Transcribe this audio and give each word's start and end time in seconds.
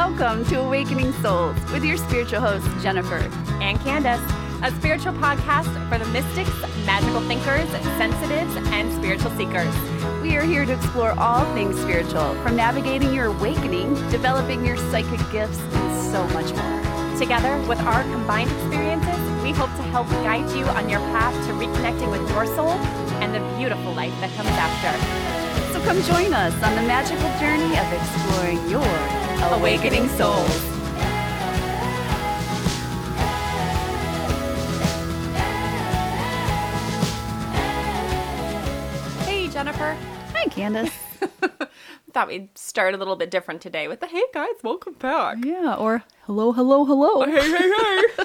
Welcome 0.00 0.46
to 0.46 0.60
Awakening 0.60 1.12
Souls 1.20 1.54
with 1.72 1.84
your 1.84 1.98
spiritual 1.98 2.40
hosts, 2.40 2.82
Jennifer. 2.82 3.18
and 3.60 3.78
Candace, 3.80 4.22
a 4.62 4.74
spiritual 4.76 5.12
podcast 5.12 5.68
for 5.90 5.98
the 5.98 6.10
mystics, 6.10 6.50
magical 6.86 7.20
thinkers, 7.20 7.68
sensitives, 7.98 8.56
and 8.72 8.90
spiritual 8.94 9.30
seekers. 9.32 9.74
We 10.22 10.38
are 10.38 10.42
here 10.42 10.64
to 10.64 10.72
explore 10.72 11.12
all 11.20 11.44
things 11.52 11.78
spiritual, 11.78 12.32
from 12.42 12.56
navigating 12.56 13.12
your 13.12 13.26
awakening, 13.26 13.92
developing 14.08 14.64
your 14.64 14.78
psychic 14.90 15.20
gifts, 15.30 15.60
and 15.60 16.10
so 16.10 16.26
much 16.28 16.50
more. 16.54 17.18
Together, 17.18 17.60
with 17.68 17.78
our 17.80 18.02
combined 18.04 18.50
experiences, 18.52 19.42
we 19.42 19.52
hope 19.52 19.70
to 19.76 19.82
help 19.92 20.08
guide 20.24 20.50
you 20.56 20.64
on 20.64 20.88
your 20.88 21.00
path 21.12 21.34
to 21.46 21.52
reconnecting 21.52 22.10
with 22.10 22.26
your 22.30 22.46
soul 22.46 22.72
and 23.20 23.34
the 23.34 23.58
beautiful 23.58 23.92
life 23.92 24.18
that 24.22 24.34
comes 24.34 24.48
after. 24.48 24.96
So 25.74 25.84
come 25.84 26.00
join 26.04 26.32
us 26.32 26.54
on 26.64 26.74
the 26.74 26.88
magical 26.88 27.28
journey 27.38 27.76
of 27.76 27.92
exploring 27.92 28.70
your 28.70 29.19
awakening 29.42 30.08
souls. 30.10 30.66
Hey, 39.26 39.48
Jennifer. 39.48 39.96
Hi, 40.34 40.44
Candace. 40.46 40.90
Thought 42.12 42.28
we'd 42.28 42.56
start 42.58 42.94
a 42.94 42.96
little 42.96 43.14
bit 43.14 43.30
different 43.30 43.60
today 43.60 43.86
with 43.86 44.00
the 44.00 44.06
hey 44.08 44.24
guys, 44.34 44.48
welcome 44.64 44.94
back. 44.94 45.38
yeah, 45.44 45.74
or 45.76 46.02
hello, 46.24 46.50
hello, 46.52 46.84
hello. 46.84 47.22
Uh, 47.22 47.26
hey, 47.26 47.50
hey, 47.50 47.72
hey. 48.16 48.24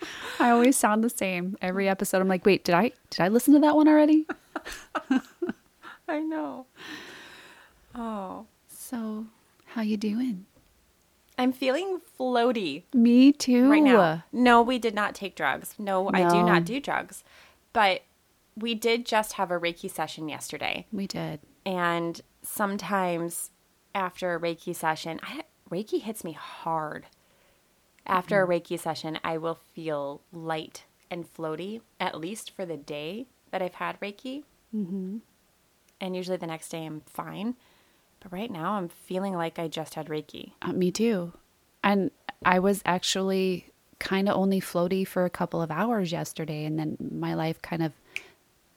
I 0.40 0.50
always 0.50 0.76
sound 0.76 1.04
the 1.04 1.10
same 1.10 1.56
every 1.62 1.88
episode. 1.88 2.20
I'm 2.20 2.26
like, 2.28 2.44
wait, 2.44 2.64
did 2.64 2.74
I 2.74 2.90
did 3.10 3.20
I 3.20 3.28
listen 3.28 3.54
to 3.54 3.60
that 3.60 3.76
one 3.76 3.86
already? 3.86 4.26
I 6.08 6.20
know. 6.20 6.66
Oh, 7.94 8.46
So, 8.68 9.26
how 9.78 9.84
you 9.84 9.96
doing? 9.96 10.44
I'm 11.38 11.52
feeling 11.52 12.00
floaty. 12.18 12.82
Me 12.92 13.30
too. 13.30 13.70
right 13.70 13.80
now. 13.80 14.24
No, 14.32 14.60
we 14.60 14.76
did 14.76 14.92
not 14.92 15.14
take 15.14 15.36
drugs. 15.36 15.76
No, 15.78 16.10
I 16.12 16.28
do 16.28 16.42
not 16.42 16.64
do 16.64 16.80
drugs. 16.80 17.22
But 17.72 18.02
we 18.56 18.74
did 18.74 19.06
just 19.06 19.34
have 19.34 19.52
a 19.52 19.60
Reiki 19.60 19.88
session 19.88 20.28
yesterday. 20.28 20.86
We 20.90 21.06
did. 21.06 21.38
And 21.64 22.20
sometimes 22.42 23.50
after 23.94 24.34
a 24.34 24.40
Reiki 24.40 24.74
session, 24.74 25.20
I, 25.22 25.44
Reiki 25.70 26.02
hits 26.02 26.24
me 26.24 26.32
hard. 26.32 27.06
After 28.04 28.42
a 28.42 28.48
Reiki 28.48 28.80
session, 28.80 29.20
I 29.22 29.38
will 29.38 29.60
feel 29.74 30.22
light 30.32 30.86
and 31.08 31.32
floaty, 31.32 31.82
at 32.00 32.18
least 32.18 32.50
for 32.50 32.66
the 32.66 32.76
day 32.76 33.26
that 33.52 33.62
I've 33.62 33.74
had 33.74 34.00
Reiki. 34.00 34.42
Mm-hmm. 34.74 35.18
And 36.00 36.16
usually 36.16 36.36
the 36.36 36.48
next 36.48 36.70
day 36.70 36.84
I'm 36.84 37.02
fine. 37.02 37.54
But 38.20 38.32
right 38.32 38.50
now 38.50 38.72
I'm 38.72 38.88
feeling 38.88 39.34
like 39.34 39.58
I 39.58 39.68
just 39.68 39.94
had 39.94 40.06
Reiki. 40.08 40.52
Uh, 40.62 40.72
me 40.72 40.90
too. 40.90 41.32
And 41.84 42.10
I 42.44 42.58
was 42.58 42.82
actually 42.84 43.66
kind 43.98 44.28
of 44.28 44.36
only 44.36 44.60
floaty 44.60 45.06
for 45.06 45.24
a 45.24 45.30
couple 45.30 45.60
of 45.62 45.70
hours 45.70 46.12
yesterday, 46.12 46.64
and 46.64 46.78
then 46.78 46.96
my 47.00 47.34
life 47.34 47.60
kind 47.62 47.82
of 47.82 47.92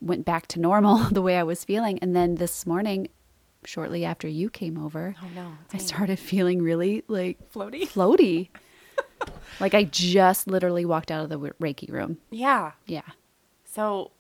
went 0.02 0.26
back 0.26 0.48
to 0.48 0.60
normal 0.60 0.98
the 1.12 1.22
way 1.22 1.38
I 1.38 1.44
was 1.44 1.64
feeling. 1.64 2.00
And 2.00 2.16
then 2.16 2.36
this 2.36 2.66
morning, 2.66 3.08
shortly 3.66 4.06
after 4.06 4.28
you 4.28 4.50
came 4.50 4.78
over, 4.78 5.16
Oh 5.22 5.28
no. 5.36 5.54
I 5.74 5.78
started 5.78 6.20
feeling 6.20 6.62
really 6.62 7.04
like 7.08 7.52
floaty. 7.52 7.82
floaty. 7.88 8.50
like 9.60 9.74
I 9.74 9.84
just 9.84 10.48
literally 10.48 10.86
walked 10.86 11.12
out 11.12 11.24
of 11.24 11.30
the 11.30 11.38
Reiki 11.60 11.92
room. 11.92 12.18
Yeah. 12.32 12.72
Yeah. 12.88 13.02
So, 13.66 14.12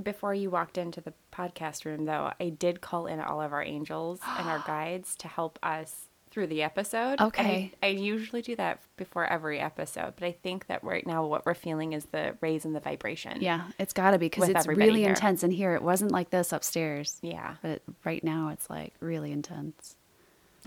before 0.00 0.34
you 0.34 0.50
walked 0.50 0.78
into 0.78 1.00
the 1.00 1.12
podcast 1.32 1.84
room, 1.84 2.04
though, 2.04 2.32
I 2.40 2.48
did 2.50 2.80
call 2.80 3.06
in 3.06 3.20
all 3.20 3.40
of 3.40 3.52
our 3.52 3.62
angels 3.62 4.20
and 4.38 4.48
our 4.48 4.58
guides 4.66 5.14
to 5.16 5.28
help 5.28 5.58
us 5.62 6.06
through 6.30 6.46
the 6.46 6.62
episode. 6.62 7.20
Okay. 7.20 7.72
I, 7.82 7.86
I 7.86 7.90
usually 7.90 8.40
do 8.42 8.54
that 8.56 8.80
before 8.96 9.26
every 9.26 9.58
episode, 9.58 10.14
but 10.16 10.24
I 10.24 10.32
think 10.32 10.68
that 10.68 10.82
right 10.84 11.04
now 11.06 11.26
what 11.26 11.44
we're 11.44 11.54
feeling 11.54 11.92
is 11.92 12.04
the 12.06 12.36
raise 12.40 12.64
in 12.64 12.72
the 12.72 12.80
vibration. 12.80 13.38
Yeah, 13.40 13.64
it's 13.78 13.92
got 13.92 14.12
to 14.12 14.18
be 14.18 14.26
because 14.26 14.48
it's 14.48 14.66
really 14.66 15.00
here. 15.00 15.08
intense 15.08 15.42
in 15.42 15.50
here. 15.50 15.74
It 15.74 15.82
wasn't 15.82 16.12
like 16.12 16.30
this 16.30 16.52
upstairs. 16.52 17.18
Yeah. 17.20 17.56
But 17.62 17.82
right 18.04 18.22
now 18.22 18.50
it's 18.50 18.70
like 18.70 18.94
really 19.00 19.32
intense. 19.32 19.96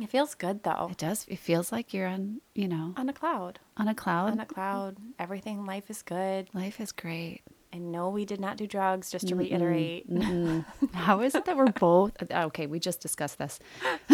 It 0.01 0.09
feels 0.09 0.33
good, 0.33 0.63
though. 0.63 0.87
It 0.91 0.97
does. 0.97 1.25
It 1.29 1.37
feels 1.37 1.71
like 1.71 1.93
you're 1.93 2.07
on, 2.07 2.41
you 2.55 2.67
know, 2.67 2.95
On 2.97 3.07
a 3.09 3.13
cloud. 3.13 3.59
on 3.77 3.87
a 3.87 3.93
cloud. 3.93 4.31
On 4.31 4.39
a 4.39 4.45
cloud. 4.45 4.97
Everything, 5.19 5.65
life 5.65 5.89
is 5.91 6.01
good. 6.01 6.49
Life 6.53 6.81
is 6.81 6.91
great. 6.91 7.41
And 7.73 7.91
no, 7.91 8.09
we 8.09 8.23
did 8.23 8.39
not 8.39 8.55
do 8.55 8.67
drugs, 8.67 9.09
just 9.09 9.27
to 9.29 9.35
reiterate. 9.35 10.05
How 10.93 11.21
is 11.21 11.33
it 11.33 11.45
that 11.45 11.57
we're 11.57 11.71
both 11.71 12.13
uh, 12.31 12.45
okay? 12.45 12.67
We 12.67 12.79
just 12.79 13.01
discussed 13.01 13.39
this. 13.39 13.59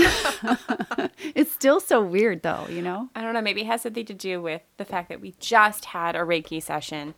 it's 1.35 1.51
still 1.51 1.81
so 1.81 2.01
weird, 2.01 2.41
though. 2.41 2.67
You 2.69 2.81
know. 2.81 3.09
I 3.15 3.21
don't 3.21 3.33
know, 3.33 3.41
maybe 3.41 3.61
it 3.61 3.67
has 3.67 3.81
something 3.81 4.05
to 4.05 4.13
do 4.13 4.41
with 4.41 4.61
the 4.77 4.85
fact 4.85 5.09
that 5.09 5.19
we 5.19 5.35
just 5.39 5.85
had 5.85 6.15
a 6.15 6.19
Reiki 6.19 6.63
session 6.63 7.15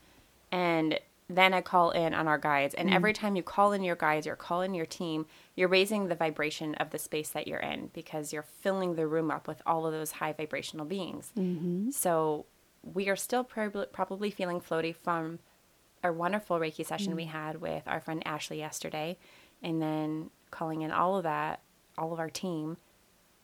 and 0.51 0.99
then 1.29 1.53
I 1.53 1.61
call 1.61 1.91
in 1.91 2.13
on 2.13 2.27
our 2.27 2.37
guides. 2.37 2.73
And 2.73 2.89
mm. 2.89 2.93
every 2.93 3.13
time 3.13 3.35
you 3.35 3.43
call 3.43 3.71
in 3.71 3.83
your 3.83 3.95
guides 3.95 4.27
or 4.27 4.35
call 4.35 4.61
in 4.61 4.73
your 4.73 4.85
team, 4.85 5.25
you're 5.55 5.67
raising 5.67 6.07
the 6.07 6.15
vibration 6.15 6.75
of 6.75 6.89
the 6.89 6.99
space 6.99 7.29
that 7.29 7.47
you're 7.47 7.59
in 7.59 7.89
because 7.93 8.33
you're 8.33 8.41
filling 8.43 8.95
the 8.95 9.07
room 9.07 9.31
up 9.31 9.47
with 9.47 9.61
all 9.65 9.85
of 9.85 9.93
those 9.93 10.13
high 10.13 10.33
vibrational 10.33 10.85
beings. 10.85 11.31
Mm-hmm. 11.37 11.91
So 11.91 12.45
we 12.83 13.09
are 13.09 13.15
still 13.15 13.43
prob- 13.43 13.91
probably 13.93 14.31
feeling 14.31 14.59
floaty 14.59 14.95
from 14.95 15.39
a 16.03 16.11
wonderful 16.11 16.59
Reiki 16.59 16.85
session 16.85 17.15
we 17.15 17.25
had 17.25 17.61
with 17.61 17.83
our 17.87 17.99
friend 17.99 18.21
Ashley 18.25 18.57
yesterday. 18.57 19.17
And 19.61 19.81
then 19.81 20.29
calling 20.49 20.81
in 20.81 20.91
all 20.91 21.17
of 21.17 21.23
that, 21.23 21.61
all 21.97 22.13
of 22.13 22.19
our 22.19 22.29
team, 22.29 22.77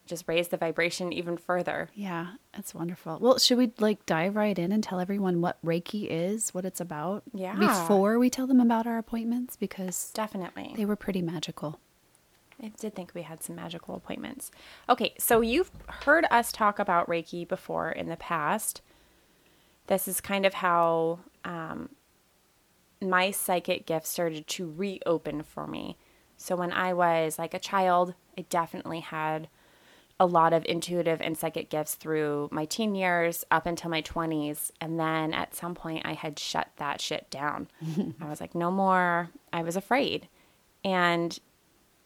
just 0.07 0.27
raised 0.27 0.51
the 0.51 0.57
vibration 0.57 1.11
even 1.11 1.37
further. 1.37 1.89
Yeah, 1.93 2.27
it's 2.53 2.73
wonderful. 2.73 3.19
Well, 3.19 3.37
should 3.37 3.57
we 3.57 3.71
like 3.77 4.05
dive 4.05 4.35
right 4.35 4.57
in 4.57 4.71
and 4.71 4.83
tell 4.83 4.99
everyone 4.99 5.41
what 5.41 5.63
Reiki 5.63 6.07
is, 6.09 6.53
what 6.53 6.65
it's 6.65 6.79
about? 6.79 7.23
Yeah. 7.33 7.55
Before 7.55 8.17
we 8.17 8.29
tell 8.29 8.47
them 8.47 8.59
about 8.59 8.87
our 8.87 8.97
appointments, 8.97 9.55
because 9.55 10.11
Definitely. 10.13 10.73
they 10.75 10.85
were 10.85 10.95
pretty 10.95 11.21
magical. 11.21 11.79
I 12.61 12.71
did 12.79 12.95
think 12.95 13.11
we 13.13 13.21
had 13.21 13.43
some 13.43 13.55
magical 13.55 13.95
appointments. 13.95 14.49
Okay, 14.89 15.13
so 15.19 15.41
you've 15.41 15.69
heard 16.05 16.25
us 16.31 16.51
talk 16.51 16.79
about 16.79 17.07
Reiki 17.07 17.47
before 17.47 17.91
in 17.91 18.09
the 18.09 18.15
past. 18.15 18.81
This 19.85 20.07
is 20.07 20.19
kind 20.19 20.45
of 20.45 20.55
how 20.55 21.19
um, 21.45 21.89
my 23.01 23.31
psychic 23.31 23.85
gift 23.85 24.07
started 24.07 24.47
to 24.47 24.71
reopen 24.71 25.43
for 25.43 25.67
me. 25.67 25.97
So 26.37 26.55
when 26.55 26.71
I 26.71 26.93
was 26.93 27.39
like 27.39 27.53
a 27.53 27.59
child, 27.59 28.13
I 28.37 28.41
definitely 28.49 28.99
had 28.99 29.49
a 30.19 30.25
lot 30.25 30.53
of 30.53 30.65
intuitive 30.65 31.21
and 31.21 31.37
psychic 31.37 31.69
gifts 31.69 31.95
through 31.95 32.49
my 32.51 32.65
teen 32.65 32.95
years 32.95 33.43
up 33.51 33.65
until 33.65 33.91
my 33.91 34.01
20s. 34.01 34.71
And 34.81 34.99
then 34.99 35.33
at 35.33 35.55
some 35.55 35.75
point, 35.75 36.05
I 36.05 36.13
had 36.13 36.39
shut 36.39 36.69
that 36.77 37.01
shit 37.01 37.29
down. 37.29 37.67
I 38.21 38.27
was 38.27 38.41
like, 38.41 38.55
no 38.55 38.71
more. 38.71 39.29
I 39.53 39.61
was 39.61 39.75
afraid. 39.75 40.27
And 40.83 41.37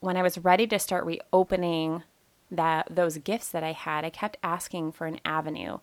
when 0.02 0.18
I 0.18 0.24
was 0.24 0.38
ready 0.38 0.68
to 0.68 0.80
start 0.80 1.06
reopening 1.06 2.04
that 2.50 2.88
those 2.92 3.18
gifts 3.20 3.50
that 3.50 3.64
I 3.64 3.72
had, 3.72 4.04
I 4.04 4.10
kept 4.10 4.38
asking 4.44 4.92
for 4.92 5.08
an 5.08 5.22
avenue. 5.24 5.78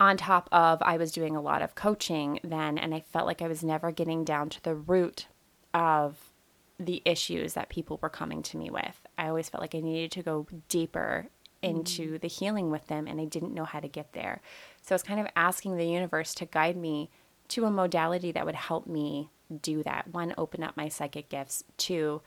On 0.00 0.16
top 0.16 0.48
of 0.52 0.82
I 0.82 0.96
was 0.96 1.12
doing 1.12 1.36
a 1.36 1.40
lot 1.40 1.62
of 1.62 1.74
coaching 1.74 2.40
then 2.42 2.78
and 2.78 2.94
I 2.94 3.00
felt 3.00 3.26
like 3.26 3.42
I 3.42 3.48
was 3.48 3.62
never 3.62 3.90
getting 3.92 4.24
down 4.24 4.48
to 4.50 4.62
the 4.62 4.74
root 4.74 5.26
of 5.72 6.30
the 6.78 7.02
issues 7.04 7.54
that 7.54 7.68
people 7.68 7.98
were 8.02 8.08
coming 8.08 8.42
to 8.42 8.56
me 8.56 8.70
with. 8.70 9.00
I 9.16 9.28
always 9.28 9.48
felt 9.48 9.62
like 9.62 9.74
I 9.74 9.80
needed 9.80 10.10
to 10.12 10.22
go 10.22 10.46
deeper 10.68 11.28
into 11.62 12.18
the 12.18 12.28
healing 12.28 12.70
with 12.70 12.88
them 12.88 13.06
and 13.06 13.20
I 13.20 13.24
didn't 13.24 13.54
know 13.54 13.64
how 13.64 13.80
to 13.80 13.88
get 13.88 14.12
there. 14.12 14.40
So 14.82 14.94
I 14.94 14.96
was 14.96 15.02
kind 15.02 15.20
of 15.20 15.28
asking 15.36 15.76
the 15.76 15.86
universe 15.86 16.34
to 16.34 16.44
guide 16.44 16.76
me 16.76 17.08
to 17.48 17.64
a 17.64 17.70
modality 17.70 18.32
that 18.32 18.44
would 18.44 18.54
help 18.54 18.86
me 18.86 19.30
do 19.62 19.82
that. 19.84 20.08
One, 20.12 20.34
open 20.36 20.62
up 20.62 20.76
my 20.76 20.88
psychic 20.88 21.28
gifts. 21.28 21.64
Two, 21.76 22.20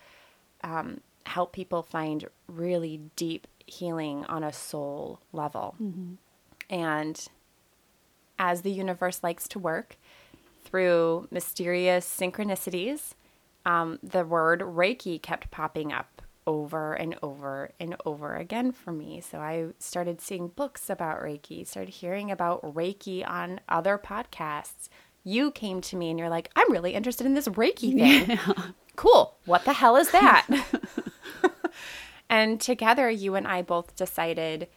um, 0.64 1.02
help 1.26 1.52
people 1.54 1.84
find 1.84 2.26
really 2.48 3.02
deep 3.16 3.48
healing 3.66 4.26
on 4.26 4.44
a 4.44 4.54
soul 4.54 5.20
level. 5.34 5.76
And 6.70 7.28
as 8.40 8.62
the 8.62 8.72
universe 8.72 9.22
likes 9.24 9.48
to 9.50 9.60
work 9.60 9.98
through 10.64 11.28
mysterious 11.32 12.06
synchronicities, 12.06 13.14
um, 13.66 14.00
the 14.04 14.26
word 14.26 14.62
Reiki 14.62 15.22
kept 15.22 15.52
popping 15.52 15.92
up 15.92 16.22
over 16.46 16.94
and 16.94 17.18
over 17.22 17.72
and 17.80 17.96
over 18.06 18.36
again 18.36 18.72
for 18.72 18.92
me. 18.92 19.22
So 19.22 19.40
I 19.40 19.68
started 19.80 20.22
seeing 20.22 20.48
books 20.48 20.90
about 20.90 21.22
Reiki, 21.22 21.68
started 21.68 21.92
hearing 21.92 22.32
about 22.32 22.62
Reiki 22.64 23.28
on 23.28 23.60
other 23.68 23.98
podcasts. 23.98 24.88
You 25.26 25.52
came 25.52 25.82
to 25.82 25.98
me 25.98 26.10
and 26.10 26.18
you're 26.18 26.30
like, 26.30 26.50
I'm 26.56 26.72
really 26.72 26.94
interested 26.94 27.26
in 27.26 27.34
this 27.34 27.50
Reiki 27.50 27.94
thing. 27.94 28.40
Cool. 28.98 29.38
What 29.46 29.64
the 29.64 29.74
hell 29.74 29.96
is 29.96 30.10
that? 30.10 30.48
and 32.30 32.60
together, 32.60 33.10
you 33.10 33.36
and 33.36 33.48
I 33.48 33.62
both 33.62 33.96
decided 33.96 34.68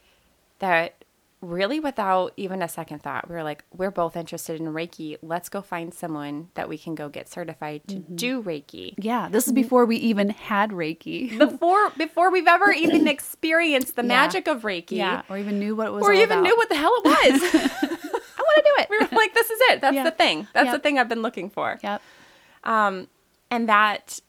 that 0.59 1.05
really 1.43 1.81
without 1.81 2.33
even 2.37 2.61
a 2.63 2.69
second 2.69 3.03
thought, 3.03 3.29
we 3.29 3.35
were 3.35 3.43
like, 3.43 3.65
we're 3.75 3.91
both 3.91 4.15
interested 4.17 4.61
in 4.61 4.67
Reiki. 4.67 5.17
Let's 5.23 5.49
go 5.49 5.63
find 5.63 5.93
someone 5.95 6.49
that 6.55 6.69
we 6.69 6.77
can 6.77 6.95
go 6.95 7.09
get 7.09 7.29
certified 7.31 7.81
to 7.89 7.95
do 7.97 8.43
Reiki. 8.43 8.95
Yeah, 8.99 9.29
this 9.31 9.47
is 9.47 9.53
before 9.53 9.87
we 9.87 9.97
even 9.97 10.31
had 10.31 10.71
Reiki. 10.71 11.37
Before 11.39 11.91
before 11.97 12.31
we've 12.31 12.47
ever 12.47 12.71
even 12.73 13.09
experienced 13.09 13.97
the 13.97 14.03
magic 14.03 14.47
of 14.49 14.63
Reiki. 14.63 14.93
Yeah, 14.93 15.23
or 15.31 15.39
even 15.39 15.59
knew 15.59 15.75
what 15.75 15.87
it 15.89 15.93
was. 15.93 16.03
Or 16.03 16.13
even 16.13 16.39
about. 16.39 16.43
knew 16.43 16.57
what 16.57 16.69
the 16.69 16.77
hell 16.77 16.93
it 16.99 17.05
was. 17.05 17.43
I 17.55 18.43
want 18.43 18.57
to 18.57 18.63
do 18.65 18.83
it. 18.83 18.91
we 18.91 18.99
were 18.99 19.09
like, 19.17 19.33
this 19.35 19.51
is 19.51 19.61
it. 19.71 19.81
That's 19.81 19.95
Yeah. 19.95 20.05
the 20.05 20.11
thing. 20.11 20.47
That's 20.53 20.67
Yep. 20.67 20.75
the 20.75 20.79
thing 20.81 20.99
I've 20.99 21.09
been 21.09 21.23
looking 21.23 21.49
for. 21.51 21.79
Yep. 21.83 22.03
Um, 22.65 23.09
and 23.51 23.69
that 23.69 24.21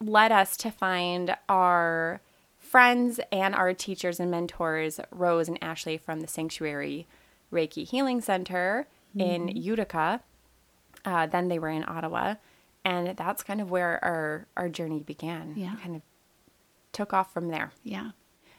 led 0.00 0.30
us 0.32 0.56
to 0.58 0.70
find 0.70 1.36
our 1.48 2.20
friends 2.76 3.18
and 3.32 3.54
our 3.54 3.72
teachers 3.72 4.20
and 4.20 4.30
mentors, 4.30 5.00
Rose 5.10 5.48
and 5.48 5.56
Ashley 5.62 5.96
from 5.96 6.20
the 6.20 6.26
Sanctuary 6.26 7.06
Reiki 7.50 7.88
Healing 7.88 8.20
Center 8.20 8.86
in 9.16 9.48
Utica. 9.48 10.20
Uh, 11.02 11.24
then 11.24 11.48
they 11.48 11.58
were 11.58 11.70
in 11.70 11.86
Ottawa. 11.88 12.34
And 12.84 13.16
that's 13.16 13.42
kind 13.42 13.62
of 13.62 13.70
where 13.70 13.98
our, 14.04 14.46
our 14.58 14.68
journey 14.68 15.00
began. 15.00 15.54
Yeah. 15.56 15.76
Kind 15.82 15.96
of 15.96 16.02
took 16.92 17.14
off 17.14 17.32
from 17.32 17.48
there. 17.48 17.72
Yeah. 17.82 18.10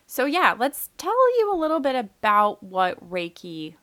So 0.07 0.25
yeah, 0.25 0.55
let's 0.57 0.89
tell 0.97 1.37
you 1.37 1.53
a 1.53 1.55
little 1.55 1.79
bit 1.79 1.93
about 1.93 2.63
what 2.63 2.99
Reiki 3.07 3.75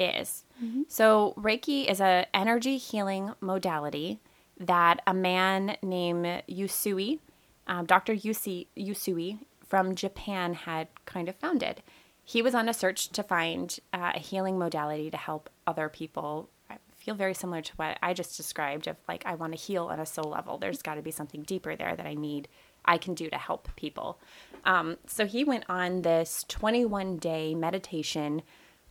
is. 0.00 0.46
So 0.88 1.32
Reiki 1.38 1.88
is 1.88 2.00
a 2.00 2.26
energy 2.34 2.76
healing 2.76 3.34
modality 3.40 4.18
that 4.58 5.00
a 5.06 5.14
man 5.14 5.76
named 5.80 6.42
Yusui, 6.48 7.20
um, 7.68 7.86
Dr. 7.86 8.16
Yusi, 8.16 8.66
Yusui 8.76 9.38
from 9.70 9.94
Japan 9.94 10.52
had 10.52 10.88
kind 11.06 11.28
of 11.28 11.36
founded. 11.36 11.82
He 12.22 12.42
was 12.42 12.54
on 12.54 12.68
a 12.68 12.74
search 12.74 13.08
to 13.10 13.22
find 13.22 13.78
uh, 13.92 14.12
a 14.14 14.18
healing 14.18 14.58
modality 14.58 15.10
to 15.10 15.16
help 15.16 15.48
other 15.66 15.88
people. 15.88 16.50
I 16.68 16.76
feel 16.96 17.14
very 17.14 17.34
similar 17.34 17.62
to 17.62 17.72
what 17.76 17.98
I 18.02 18.12
just 18.12 18.36
described 18.36 18.86
of 18.86 18.96
like 19.08 19.24
I 19.24 19.34
want 19.36 19.52
to 19.52 19.58
heal 19.58 19.86
on 19.86 19.98
a 19.98 20.06
soul 20.06 20.30
level. 20.30 20.58
There's 20.58 20.82
got 20.82 20.96
to 20.96 21.02
be 21.02 21.10
something 21.10 21.42
deeper 21.42 21.74
there 21.74 21.96
that 21.96 22.06
I 22.06 22.14
need 22.14 22.48
I 22.84 22.98
can 22.98 23.14
do 23.14 23.30
to 23.30 23.36
help 23.36 23.68
people. 23.76 24.18
Um, 24.64 24.98
so 25.06 25.26
he 25.26 25.44
went 25.44 25.64
on 25.68 26.02
this 26.02 26.44
21 26.48 27.18
day 27.18 27.54
meditation 27.54 28.42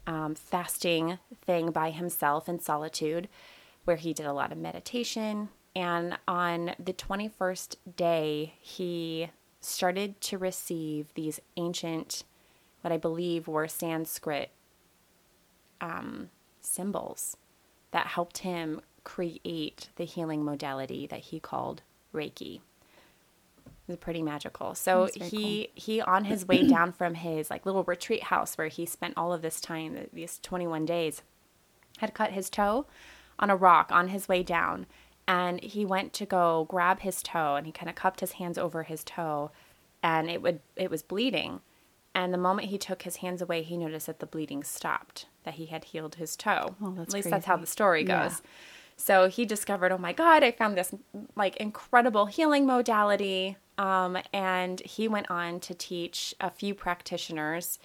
um, 0.07 0.33
fasting 0.33 1.19
thing 1.45 1.71
by 1.71 1.91
himself 1.91 2.49
in 2.49 2.59
solitude, 2.59 3.29
where 3.85 3.97
he 3.97 4.13
did 4.13 4.25
a 4.25 4.33
lot 4.33 4.51
of 4.51 4.57
meditation. 4.57 5.49
And 5.75 6.17
on 6.27 6.73
the 6.79 6.93
21st 6.93 7.75
day, 7.95 8.55
he 8.59 9.29
started 9.61 10.19
to 10.21 10.37
receive 10.37 11.13
these 11.13 11.39
ancient, 11.57 12.23
what 12.81 12.91
I 12.91 12.97
believe 12.97 13.47
were 13.47 13.67
Sanskrit 13.67 14.51
um, 15.81 16.29
symbols 16.61 17.37
that 17.91 18.07
helped 18.07 18.39
him 18.39 18.81
create 19.03 19.89
the 19.95 20.05
healing 20.05 20.43
modality 20.43 21.07
that 21.07 21.19
he 21.19 21.39
called 21.39 21.81
Reiki. 22.13 22.61
It 23.65 23.93
was 23.93 23.97
pretty 23.97 24.21
magical. 24.21 24.75
So 24.75 25.09
he 25.13 25.69
he 25.73 25.99
on 25.99 26.25
his 26.25 26.47
way 26.47 26.67
down 26.67 26.91
from 26.91 27.15
his 27.15 27.49
like 27.49 27.65
little 27.65 27.83
retreat 27.83 28.23
house 28.23 28.55
where 28.57 28.67
he 28.67 28.85
spent 28.85 29.15
all 29.17 29.33
of 29.33 29.41
this 29.41 29.59
time, 29.59 30.07
these 30.13 30.39
21 30.43 30.85
days, 30.85 31.23
had 31.97 32.13
cut 32.13 32.31
his 32.31 32.49
toe 32.49 32.85
on 33.39 33.49
a 33.49 33.55
rock 33.55 33.89
on 33.91 34.09
his 34.09 34.27
way 34.27 34.43
down 34.43 34.85
and 35.29 35.63
he 35.63 35.85
went 35.85 36.11
to 36.13 36.25
go 36.25 36.65
grab 36.67 37.01
his 37.01 37.21
toe 37.21 37.55
and 37.55 37.67
he 37.67 37.71
kind 37.71 37.87
of 37.87 37.95
cupped 37.95 38.19
his 38.19 38.33
hands 38.33 38.57
over 38.57 38.83
his 38.83 39.03
toe 39.03 39.51
and 40.01 40.29
it 40.29 40.41
would 40.41 40.59
it 40.75 40.89
was 40.89 41.03
bleeding. 41.03 41.61
And 42.15 42.33
the 42.33 42.37
moment 42.39 42.69
he 42.69 42.79
took 42.79 43.03
his 43.03 43.17
hands 43.17 43.41
away 43.41 43.61
he 43.61 43.77
noticed 43.77 44.07
that 44.07 44.19
the 44.19 44.25
bleeding 44.25 44.63
stopped 44.63 45.27
that 45.43 45.53
he 45.53 45.67
had 45.67 45.85
healed 45.85 46.15
his 46.15 46.35
toe. 46.35 46.75
Oh, 46.81 46.97
at 46.99 47.13
least 47.13 47.29
that's 47.29 47.45
how 47.45 47.57
the 47.57 47.67
story 47.67 48.03
Yeah. 48.03 48.23
goes. 48.29 48.41
So 48.97 49.29
he 49.29 49.45
discovered 49.45 49.91
oh 49.91 49.97
my 49.99 50.13
god 50.13 50.43
i 50.43 50.51
found 50.51 50.75
this 50.75 50.93
like 51.35 51.55
incredible 51.57 52.25
healing 52.25 52.65
modality. 52.65 53.55
Um, 53.77 54.17
and 54.33 54.81
he 54.81 55.07
went 55.07 55.29
on 55.31 55.61
to 55.61 55.73
teach 55.73 56.35
a 56.41 56.49
few 56.49 56.73
practitioners 56.73 57.79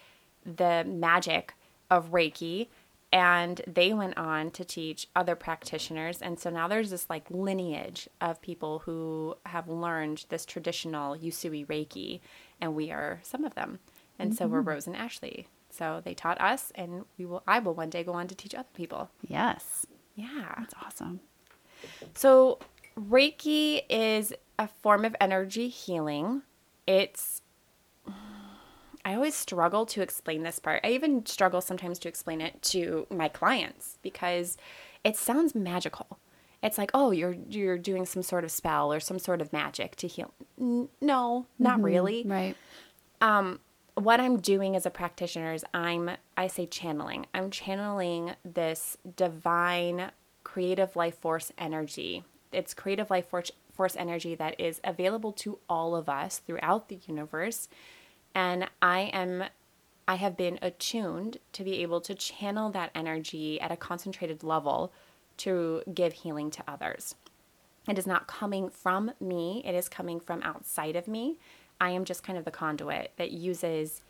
the 0.44 0.82
magic 0.88 1.54
of 1.90 2.10
reiki 2.10 2.68
and 3.14 3.60
they 3.66 3.94
went 3.94 4.18
on 4.18 4.50
to 4.50 4.64
teach 4.64 5.06
other 5.14 5.36
practitioners 5.36 6.20
and 6.20 6.38
so 6.38 6.50
now 6.50 6.66
there's 6.68 6.90
this 6.90 7.08
like 7.08 7.30
lineage 7.30 8.08
of 8.20 8.42
people 8.42 8.80
who 8.80 9.34
have 9.46 9.68
learned 9.68 10.24
this 10.28 10.44
traditional 10.44 11.16
usui 11.16 11.64
reiki 11.66 12.20
and 12.60 12.74
we 12.74 12.90
are 12.90 13.20
some 13.22 13.44
of 13.44 13.54
them 13.54 13.78
and 14.18 14.34
so 14.34 14.46
we're 14.46 14.58
mm-hmm. 14.58 14.70
rose 14.70 14.86
and 14.88 14.96
ashley 14.96 15.46
so 15.70 16.00
they 16.04 16.12
taught 16.14 16.40
us 16.40 16.72
and 16.74 17.04
we 17.16 17.24
will 17.24 17.42
i 17.46 17.58
will 17.60 17.74
one 17.74 17.88
day 17.90 18.02
go 18.02 18.12
on 18.12 18.26
to 18.26 18.34
teach 18.34 18.54
other 18.54 18.68
people 18.74 19.08
Yes. 19.26 19.86
yeah 20.16 20.54
That's 20.58 20.74
awesome. 20.84 21.20
so, 22.14 22.58
Reiki 22.98 23.82
is 23.90 24.32
a 24.58 24.68
form 24.68 25.04
of 25.04 25.16
energy 25.20 25.68
healing. 25.68 26.42
It's, 26.86 27.42
I 29.04 29.14
always 29.14 29.34
struggle 29.34 29.84
to 29.86 30.00
explain 30.02 30.42
this 30.42 30.58
part. 30.58 30.80
I 30.84 30.88
even 30.92 31.26
struggle 31.26 31.60
sometimes 31.60 31.98
to 32.00 32.08
explain 32.08 32.40
it 32.40 32.62
to 32.62 33.06
my 33.10 33.28
clients 33.28 33.98
because 34.02 34.56
it 35.04 35.16
sounds 35.16 35.54
magical. 35.54 36.18
It's 36.62 36.78
like, 36.78 36.90
oh, 36.94 37.10
you're 37.10 37.36
you're 37.50 37.76
doing 37.76 38.06
some 38.06 38.22
sort 38.22 38.44
of 38.44 38.50
spell 38.50 38.90
or 38.92 39.00
some 39.00 39.18
sort 39.18 39.42
of 39.42 39.52
magic 39.52 39.96
to 39.96 40.06
heal. 40.08 40.32
N- 40.58 40.88
No, 41.00 41.46
not 41.58 41.82
really 41.82 42.24
Right. 42.26 42.56
Um 43.20 43.60
what 43.96 44.18
I'm 44.18 44.40
doing 44.40 44.74
as 44.74 44.86
a 44.86 44.90
practitioner 44.90 45.52
is 45.52 45.64
I'm 45.74 46.10
I 46.36 46.46
say 46.46 46.64
channeling. 46.66 47.26
I'm 47.34 47.50
channeling 47.50 48.32
this 48.44 48.96
divine 49.16 50.10
creative 50.42 50.96
life 50.96 51.18
force 51.18 51.52
energy. 51.58 52.24
It's 52.52 52.72
creative 52.72 53.10
life 53.10 53.28
force 53.28 53.50
force 53.74 53.96
energy 53.96 54.34
that 54.36 54.58
is 54.58 54.80
available 54.84 55.32
to 55.32 55.58
all 55.68 55.94
of 55.94 56.08
us 56.08 56.38
throughout 56.38 56.88
the 56.88 57.00
universe. 57.06 57.68
And 58.34 58.68
I 58.82 59.10
am 59.12 59.44
I 60.06 60.16
have 60.16 60.36
been 60.36 60.58
attuned 60.60 61.38
to 61.52 61.64
be 61.64 61.82
able 61.82 62.00
to 62.02 62.14
channel 62.14 62.70
that 62.70 62.90
energy 62.94 63.60
at 63.60 63.72
a 63.72 63.76
concentrated 63.76 64.42
level 64.42 64.92
to 65.38 65.82
give 65.92 66.12
healing 66.12 66.50
to 66.50 66.64
others. 66.68 67.14
It 67.88 67.98
is 67.98 68.06
not 68.06 68.26
coming 68.26 68.68
from 68.68 69.12
me, 69.20 69.62
it 69.64 69.74
is 69.74 69.88
coming 69.88 70.20
from 70.20 70.42
outside 70.42 70.96
of 70.96 71.08
me. 71.08 71.38
I 71.80 71.90
am 71.90 72.04
just 72.04 72.22
kind 72.22 72.38
of 72.38 72.44
the 72.44 72.50
conduit 72.50 73.12
that 73.16 73.32
uses 73.32 74.02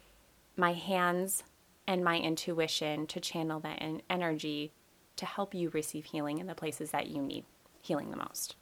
my 0.57 0.73
hands 0.73 1.43
and 1.87 2.05
my 2.05 2.19
intuition 2.19 3.07
to 3.09 3.21
channel 3.21 3.61
that 3.61 3.79
en- 3.81 4.03
energy 4.09 4.73
to 5.17 5.27
help 5.27 5.55
you 5.55 5.71
receive 5.71 6.07
healing 6.07 6.39
in 6.39 6.47
the 6.47 6.55
places 6.55 6.91
that 6.91 7.09
you 7.09 7.23
need 7.23 7.45
healing 7.81 8.11
the 8.11 8.17
most. 8.17 8.57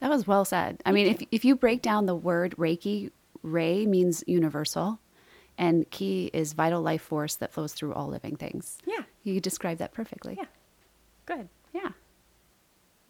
That 0.00 0.10
was 0.10 0.26
well 0.26 0.44
said. 0.44 0.80
I 0.86 0.92
mean, 0.92 1.08
if 1.08 1.22
if 1.30 1.44
you 1.44 1.56
break 1.56 1.82
down 1.82 2.06
the 2.06 2.14
word 2.14 2.54
Reiki, 2.56 3.10
Rei 3.42 3.86
means 3.86 4.24
universal, 4.26 5.00
and 5.56 5.88
Ki 5.90 6.30
is 6.32 6.52
vital 6.52 6.82
life 6.82 7.02
force 7.02 7.36
that 7.36 7.52
flows 7.52 7.72
through 7.72 7.94
all 7.94 8.08
living 8.08 8.36
things. 8.36 8.78
Yeah. 8.86 9.02
You 9.22 9.40
described 9.40 9.80
that 9.80 9.92
perfectly. 9.92 10.36
Yeah. 10.38 10.46
Good. 11.26 11.48
Yeah. 11.72 11.90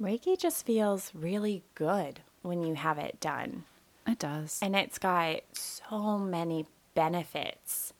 Reiki 0.00 0.38
just 0.38 0.64
feels 0.64 1.12
really 1.14 1.64
good 1.74 2.20
when 2.42 2.62
you 2.62 2.74
have 2.74 2.98
it 2.98 3.20
done. 3.20 3.64
It 4.06 4.18
does. 4.18 4.58
And 4.62 4.74
it's 4.76 4.98
got 4.98 5.40
so 5.52 6.18
many 6.18 6.66
benefits 6.94 7.92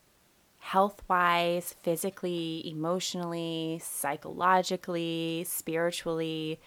health 0.68 1.02
wise, 1.08 1.74
physically, 1.82 2.62
emotionally, 2.68 3.80
psychologically, 3.82 5.42
spiritually. 5.48 6.60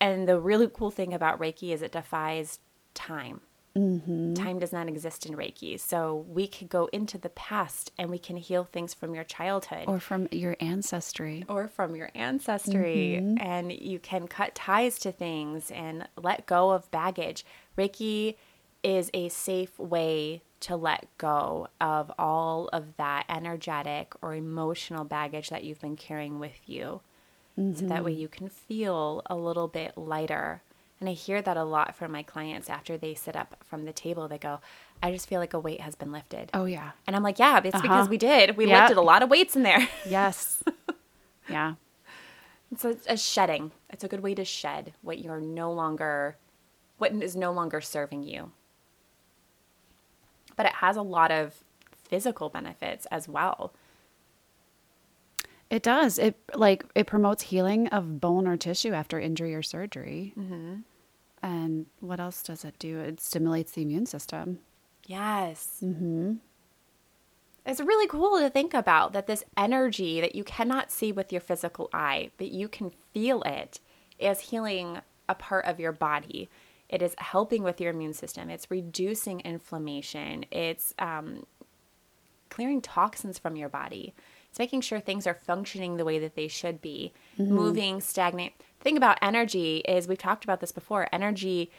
And 0.00 0.28
the 0.28 0.38
really 0.38 0.68
cool 0.72 0.92
thing 0.92 1.12
about 1.12 1.40
Reiki 1.40 1.72
is 1.72 1.82
it 1.82 1.90
defies 1.90 2.60
time. 2.94 3.40
Mm-hmm. 3.76 4.34
Time 4.34 4.58
does 4.58 4.72
not 4.72 4.88
exist 4.88 5.24
in 5.24 5.34
Reiki. 5.34 5.80
So 5.80 6.26
we 6.28 6.46
could 6.46 6.68
go 6.68 6.86
into 6.92 7.16
the 7.16 7.30
past 7.30 7.90
and 7.98 8.10
we 8.10 8.18
can 8.18 8.36
heal 8.36 8.64
things 8.64 8.92
from 8.92 9.14
your 9.14 9.24
childhood 9.24 9.84
or 9.86 9.98
from 9.98 10.28
your 10.30 10.56
ancestry. 10.60 11.44
or 11.48 11.68
from 11.68 11.96
your 11.96 12.10
ancestry 12.14 13.16
and 13.38 13.72
you 13.72 13.98
can 13.98 14.28
cut 14.28 14.54
ties 14.54 14.98
to 15.00 15.12
things 15.12 15.70
and 15.70 16.06
let 16.20 16.46
go 16.46 16.70
of 16.70 16.90
baggage. 16.90 17.46
Reiki 17.78 18.36
is 18.82 19.10
a 19.14 19.28
safe 19.30 19.78
way 19.78 20.42
to 20.60 20.76
let 20.76 21.06
go 21.18 21.68
of 21.80 22.12
all 22.18 22.68
of 22.72 22.96
that 22.96 23.24
energetic 23.28 24.12
or 24.20 24.34
emotional 24.34 25.04
baggage 25.04 25.48
that 25.50 25.64
you've 25.64 25.80
been 25.80 25.96
carrying 25.96 26.38
with 26.38 26.60
you. 26.66 27.00
So 27.56 27.86
that 27.86 28.02
way 28.04 28.12
you 28.12 28.28
can 28.28 28.48
feel 28.48 29.22
a 29.26 29.36
little 29.36 29.68
bit 29.68 29.96
lighter. 29.96 30.62
And 31.02 31.08
I 31.08 31.14
hear 31.14 31.42
that 31.42 31.56
a 31.56 31.64
lot 31.64 31.96
from 31.96 32.12
my 32.12 32.22
clients 32.22 32.70
after 32.70 32.96
they 32.96 33.14
sit 33.14 33.34
up 33.34 33.56
from 33.64 33.86
the 33.86 33.92
table. 33.92 34.28
They 34.28 34.38
go, 34.38 34.60
I 35.02 35.10
just 35.10 35.28
feel 35.28 35.40
like 35.40 35.52
a 35.52 35.58
weight 35.58 35.80
has 35.80 35.96
been 35.96 36.12
lifted. 36.12 36.48
Oh 36.54 36.64
yeah. 36.64 36.92
And 37.08 37.16
I'm 37.16 37.24
like, 37.24 37.40
yeah, 37.40 37.56
it's 37.58 37.80
because 37.80 38.02
Uh-huh. 38.02 38.06
we 38.08 38.18
did. 38.18 38.56
We 38.56 38.68
Yeah. 38.68 38.82
lifted 38.82 38.98
a 38.98 39.02
lot 39.02 39.20
of 39.24 39.28
weights 39.28 39.56
in 39.56 39.64
there. 39.64 39.88
Yes. 40.06 40.62
yeah. 41.48 41.74
It's 42.70 42.84
a, 42.84 42.96
a 43.08 43.16
shedding. 43.16 43.72
It's 43.90 44.04
a 44.04 44.08
good 44.08 44.20
way 44.20 44.32
to 44.36 44.44
shed 44.44 44.92
what 45.02 45.18
you're 45.18 45.40
no 45.40 45.72
longer, 45.72 46.36
what 46.98 47.10
is 47.14 47.34
no 47.34 47.50
longer 47.50 47.80
serving 47.80 48.22
you. 48.22 48.52
But 50.54 50.66
it 50.66 50.74
has 50.74 50.96
a 50.96 51.02
lot 51.02 51.32
of 51.32 51.64
physical 52.04 52.48
benefits 52.48 53.06
as 53.06 53.28
well. 53.28 53.72
It 55.68 55.82
does. 55.82 56.16
It 56.16 56.36
like 56.54 56.84
it 56.94 57.08
promotes 57.08 57.42
healing 57.42 57.88
of 57.88 58.20
bone 58.20 58.46
or 58.46 58.56
tissue 58.56 58.92
after 58.92 59.18
injury 59.18 59.52
or 59.52 59.62
surgery. 59.64 60.32
Mm-hmm. 60.38 60.74
And 61.42 61.86
what 62.00 62.20
else 62.20 62.42
does 62.42 62.64
it 62.64 62.78
do? 62.78 63.00
It 63.00 63.20
stimulates 63.20 63.72
the 63.72 63.82
immune 63.82 64.06
system. 64.06 64.60
Yes. 65.06 65.78
Mm-hmm. 65.82 66.34
It's 67.64 67.80
really 67.80 68.08
cool 68.08 68.38
to 68.38 68.50
think 68.50 68.74
about 68.74 69.12
that 69.12 69.26
this 69.26 69.44
energy 69.56 70.20
that 70.20 70.34
you 70.34 70.44
cannot 70.44 70.90
see 70.90 71.12
with 71.12 71.32
your 71.32 71.40
physical 71.40 71.88
eye, 71.92 72.30
but 72.36 72.48
you 72.48 72.68
can 72.68 72.90
feel 73.12 73.42
it, 73.42 73.80
is 74.18 74.40
healing 74.40 74.98
a 75.28 75.34
part 75.34 75.64
of 75.66 75.78
your 75.78 75.92
body. 75.92 76.48
It 76.88 77.02
is 77.02 77.14
helping 77.18 77.62
with 77.62 77.80
your 77.80 77.92
immune 77.92 78.14
system. 78.14 78.50
It's 78.50 78.70
reducing 78.70 79.40
inflammation. 79.40 80.44
It's 80.50 80.92
um, 80.98 81.46
clearing 82.50 82.82
toxins 82.82 83.38
from 83.38 83.56
your 83.56 83.68
body. 83.68 84.14
It's 84.50 84.58
making 84.58 84.82
sure 84.82 85.00
things 85.00 85.26
are 85.26 85.34
functioning 85.34 85.96
the 85.96 86.04
way 86.04 86.18
that 86.18 86.34
they 86.34 86.48
should 86.48 86.82
be, 86.82 87.12
mm-hmm. 87.38 87.54
moving, 87.54 88.00
stagnate. 88.00 88.52
Thing 88.82 88.96
about 88.96 89.18
energy 89.22 89.78
is 89.78 90.08
we've 90.08 90.18
talked 90.18 90.44
about 90.44 90.60
this 90.60 90.72
before. 90.72 91.08
Energy 91.12 91.70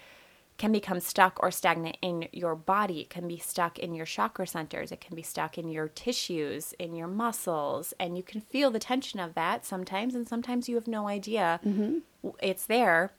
can 0.57 0.71
become 0.71 0.99
stuck 0.99 1.37
or 1.41 1.51
stagnant 1.51 1.97
in 2.01 2.27
your 2.31 2.55
body. 2.55 3.01
It 3.01 3.09
can 3.09 3.27
be 3.27 3.37
stuck 3.37 3.79
in 3.79 3.93
your 3.93 4.05
chakra 4.05 4.47
centers. 4.47 4.91
It 4.91 5.01
can 5.01 5.15
be 5.15 5.23
stuck 5.23 5.57
in 5.57 5.67
your 5.69 5.87
tissues, 5.89 6.73
in 6.79 6.95
your 6.95 7.07
muscles. 7.07 7.93
And 7.99 8.15
you 8.15 8.23
can 8.23 8.39
feel 8.39 8.71
the 8.71 8.79
tension 8.79 9.19
of 9.19 9.33
that 9.33 9.65
sometimes. 9.65 10.15
And 10.15 10.27
sometimes 10.27 10.69
you 10.69 10.75
have 10.75 10.87
no 10.87 11.07
idea 11.07 11.59
mm-hmm. 11.65 12.29
it's 12.41 12.65
there. 12.65 13.11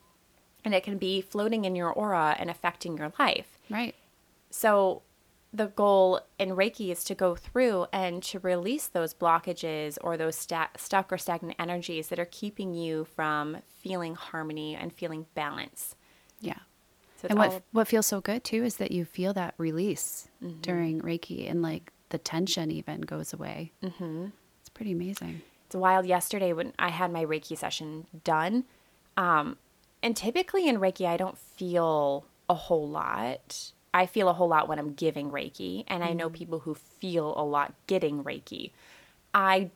And 0.64 0.72
it 0.74 0.82
can 0.82 0.96
be 0.96 1.20
floating 1.20 1.66
in 1.66 1.76
your 1.76 1.90
aura 1.90 2.36
and 2.38 2.48
affecting 2.48 2.96
your 2.96 3.12
life. 3.18 3.58
Right. 3.68 3.94
So 4.48 5.02
the 5.54 5.68
goal 5.68 6.20
in 6.36 6.50
Reiki 6.50 6.90
is 6.90 7.04
to 7.04 7.14
go 7.14 7.36
through 7.36 7.86
and 7.92 8.22
to 8.24 8.40
release 8.40 8.88
those 8.88 9.14
blockages 9.14 9.96
or 10.00 10.16
those 10.16 10.34
sta- 10.34 10.70
stuck 10.76 11.12
or 11.12 11.16
stagnant 11.16 11.54
energies 11.60 12.08
that 12.08 12.18
are 12.18 12.24
keeping 12.26 12.74
you 12.74 13.04
from 13.04 13.58
feeling 13.68 14.16
harmony 14.16 14.74
and 14.74 14.92
feeling 14.92 15.26
balance. 15.36 15.94
Yeah. 16.40 16.58
So 17.22 17.28
and 17.30 17.38
what 17.38 17.50
all... 17.50 17.62
what 17.70 17.86
feels 17.86 18.06
so 18.06 18.20
good 18.20 18.42
too 18.42 18.64
is 18.64 18.76
that 18.76 18.90
you 18.90 19.04
feel 19.04 19.32
that 19.34 19.54
release 19.56 20.28
mm-hmm. 20.42 20.60
during 20.60 21.00
Reiki, 21.00 21.48
and 21.48 21.62
like 21.62 21.92
the 22.08 22.18
tension 22.18 22.72
even 22.72 23.02
goes 23.02 23.32
away. 23.32 23.70
Mm-hmm. 23.80 24.26
It's 24.60 24.68
pretty 24.70 24.90
amazing. 24.90 25.40
It's 25.66 25.76
wild. 25.76 26.04
Yesterday 26.04 26.52
when 26.52 26.72
I 26.80 26.88
had 26.88 27.12
my 27.12 27.24
Reiki 27.24 27.56
session 27.56 28.06
done, 28.24 28.64
um, 29.16 29.56
and 30.02 30.16
typically 30.16 30.68
in 30.68 30.78
Reiki 30.78 31.06
I 31.06 31.16
don't 31.16 31.38
feel 31.38 32.26
a 32.48 32.54
whole 32.54 32.88
lot. 32.88 33.72
I 33.94 34.04
feel 34.04 34.28
a 34.28 34.34
whole 34.34 34.48
lot 34.48 34.68
when 34.68 34.78
I'm 34.78 34.92
giving 34.92 35.30
Reiki, 35.30 35.84
and 35.88 36.02
mm-hmm. 36.02 36.10
I 36.10 36.14
know 36.14 36.28
mm. 36.28 36.34
people 36.34 36.58
who 36.58 36.74
feel 36.74 37.32
a 37.36 37.44
lot 37.44 37.72
getting 37.86 38.22
Reiki. 38.22 38.72
I 39.32 39.70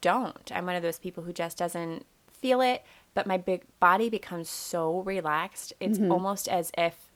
don't. 0.00 0.50
I'm 0.52 0.66
one 0.66 0.74
of 0.74 0.82
those 0.82 0.98
people 0.98 1.22
who 1.22 1.32
just 1.32 1.56
doesn't 1.56 2.04
feel 2.32 2.60
it 2.60 2.82
but 3.18 3.26
my 3.26 3.36
big 3.36 3.64
body 3.80 4.08
becomes 4.08 4.48
so 4.48 5.00
relaxed. 5.00 5.72
It's 5.80 5.98
mm-hmm. 5.98 6.12
almost 6.12 6.46
as 6.46 6.70
if 6.78 7.10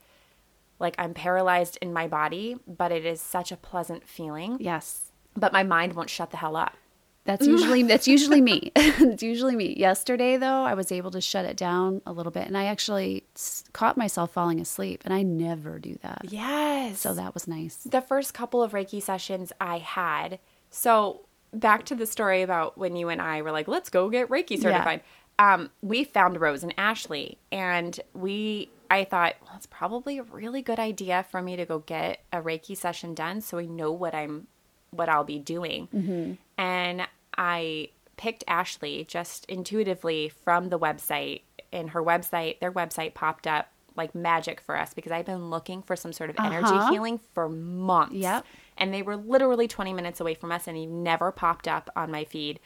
like 0.80 0.96
I'm 0.98 1.14
paralyzed 1.14 1.78
in 1.80 1.92
my 1.92 2.08
body, 2.08 2.56
but 2.66 2.90
it 2.90 3.06
is 3.06 3.20
such 3.20 3.52
a 3.52 3.56
pleasant 3.56 4.08
feeling. 4.08 4.56
Yes. 4.58 5.12
But 5.36 5.52
my 5.52 5.62
mind 5.62 5.92
won't 5.92 6.10
shut 6.10 6.32
the 6.32 6.38
hell 6.38 6.56
up. 6.56 6.76
That's 7.24 7.46
usually 7.46 7.82
that's 7.84 8.08
usually 8.08 8.40
me. 8.40 8.72
it's 8.76 9.22
usually 9.22 9.56
me. 9.56 9.74
Yesterday 9.76 10.36
though, 10.36 10.64
I 10.64 10.74
was 10.74 10.90
able 10.92 11.10
to 11.12 11.20
shut 11.20 11.44
it 11.44 11.56
down 11.56 12.02
a 12.06 12.12
little 12.12 12.32
bit 12.32 12.46
and 12.46 12.56
I 12.56 12.64
actually 12.64 13.24
caught 13.72 13.96
myself 13.96 14.32
falling 14.32 14.60
asleep 14.60 15.02
and 15.04 15.14
I 15.14 15.22
never 15.22 15.78
do 15.78 15.96
that. 16.02 16.26
Yes. 16.28 16.98
So 16.98 17.14
that 17.14 17.34
was 17.34 17.46
nice. 17.46 17.76
The 17.76 18.00
first 18.00 18.34
couple 18.34 18.62
of 18.62 18.72
Reiki 18.72 19.02
sessions 19.02 19.52
I 19.60 19.78
had. 19.78 20.38
So 20.70 21.26
back 21.52 21.84
to 21.86 21.94
the 21.94 22.06
story 22.06 22.42
about 22.42 22.78
when 22.78 22.96
you 22.96 23.08
and 23.08 23.20
I 23.20 23.42
were 23.42 23.52
like, 23.52 23.68
let's 23.68 23.90
go 23.90 24.08
get 24.08 24.28
Reiki 24.28 24.60
certified. 24.60 25.00
Yeah 25.02 25.08
um, 25.38 25.70
we 25.80 26.04
found 26.04 26.40
Rose 26.40 26.62
and 26.62 26.74
Ashley, 26.76 27.38
and 27.50 27.98
we 28.14 28.70
I 28.90 29.04
thought, 29.04 29.34
well, 29.42 29.52
it's 29.56 29.66
probably 29.66 30.18
a 30.18 30.22
really 30.22 30.60
good 30.60 30.78
idea 30.78 31.24
for 31.30 31.40
me 31.40 31.56
to 31.56 31.64
go 31.64 31.78
get 31.78 32.24
a 32.32 32.42
Reiki 32.42 32.76
session 32.76 33.14
done, 33.14 33.40
so 33.40 33.56
we 33.56 33.66
know 33.66 33.90
what 33.90 34.14
I'm 34.14 34.46
what 34.92 35.08
I'll 35.08 35.24
be 35.24 35.38
doing. 35.38 35.88
Mm-hmm. 35.94 36.32
And 36.56 37.08
I 37.36 37.88
picked 38.16 38.44
Ashley 38.46 39.04
just 39.08 39.44
intuitively 39.46 40.28
from 40.28 40.68
the 40.68 40.78
website. 40.78 41.42
And 41.72 41.90
her 41.90 42.02
website, 42.02 42.60
their 42.60 42.70
website 42.70 43.14
popped 43.14 43.46
up 43.46 43.72
like 43.96 44.14
magic 44.14 44.60
for 44.60 44.78
us 44.78 44.94
because 44.94 45.12
I've 45.12 45.26
been 45.26 45.50
looking 45.50 45.82
for 45.82 45.96
some 45.96 46.12
sort 46.12 46.30
of 46.30 46.36
energy 46.38 46.66
uh-huh. 46.66 46.92
healing 46.92 47.20
for 47.34 47.48
months. 47.48 48.14
Yep. 48.14 48.44
And 48.78 48.92
they 48.92 49.02
were 49.02 49.16
literally 49.16 49.68
20 49.68 49.92
minutes 49.92 50.20
away 50.20 50.34
from 50.34 50.50
us, 50.50 50.66
and 50.66 50.76
he 50.76 50.86
never 50.86 51.30
popped 51.30 51.68
up 51.68 51.90
on 51.94 52.10
my 52.10 52.24
feed 52.24 52.58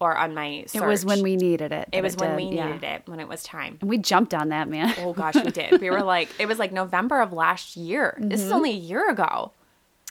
or 0.00 0.16
on 0.16 0.34
my 0.34 0.64
search. 0.66 0.82
It 0.82 0.86
was 0.86 1.04
when 1.04 1.22
we 1.22 1.36
needed 1.36 1.72
it. 1.72 1.88
It 1.92 2.02
was 2.02 2.14
it 2.14 2.20
when 2.20 2.30
did. 2.30 2.36
we 2.36 2.50
needed 2.50 2.82
yeah. 2.82 2.96
it, 2.96 3.02
when 3.06 3.18
it 3.18 3.28
was 3.28 3.42
time. 3.42 3.78
And 3.80 3.90
we 3.90 3.98
jumped 3.98 4.34
on 4.34 4.50
that, 4.50 4.68
man. 4.68 4.94
oh 4.98 5.12
gosh, 5.12 5.34
we 5.34 5.50
did. 5.50 5.80
We 5.80 5.90
were 5.90 6.02
like, 6.04 6.28
it 6.38 6.46
was 6.46 6.58
like 6.58 6.72
November 6.72 7.20
of 7.20 7.32
last 7.32 7.76
year. 7.76 8.16
Mm-hmm. 8.18 8.28
This 8.28 8.40
is 8.40 8.46
mm-hmm. 8.46 8.56
only 8.56 8.70
a 8.70 8.74
year 8.74 9.10
ago. 9.10 9.52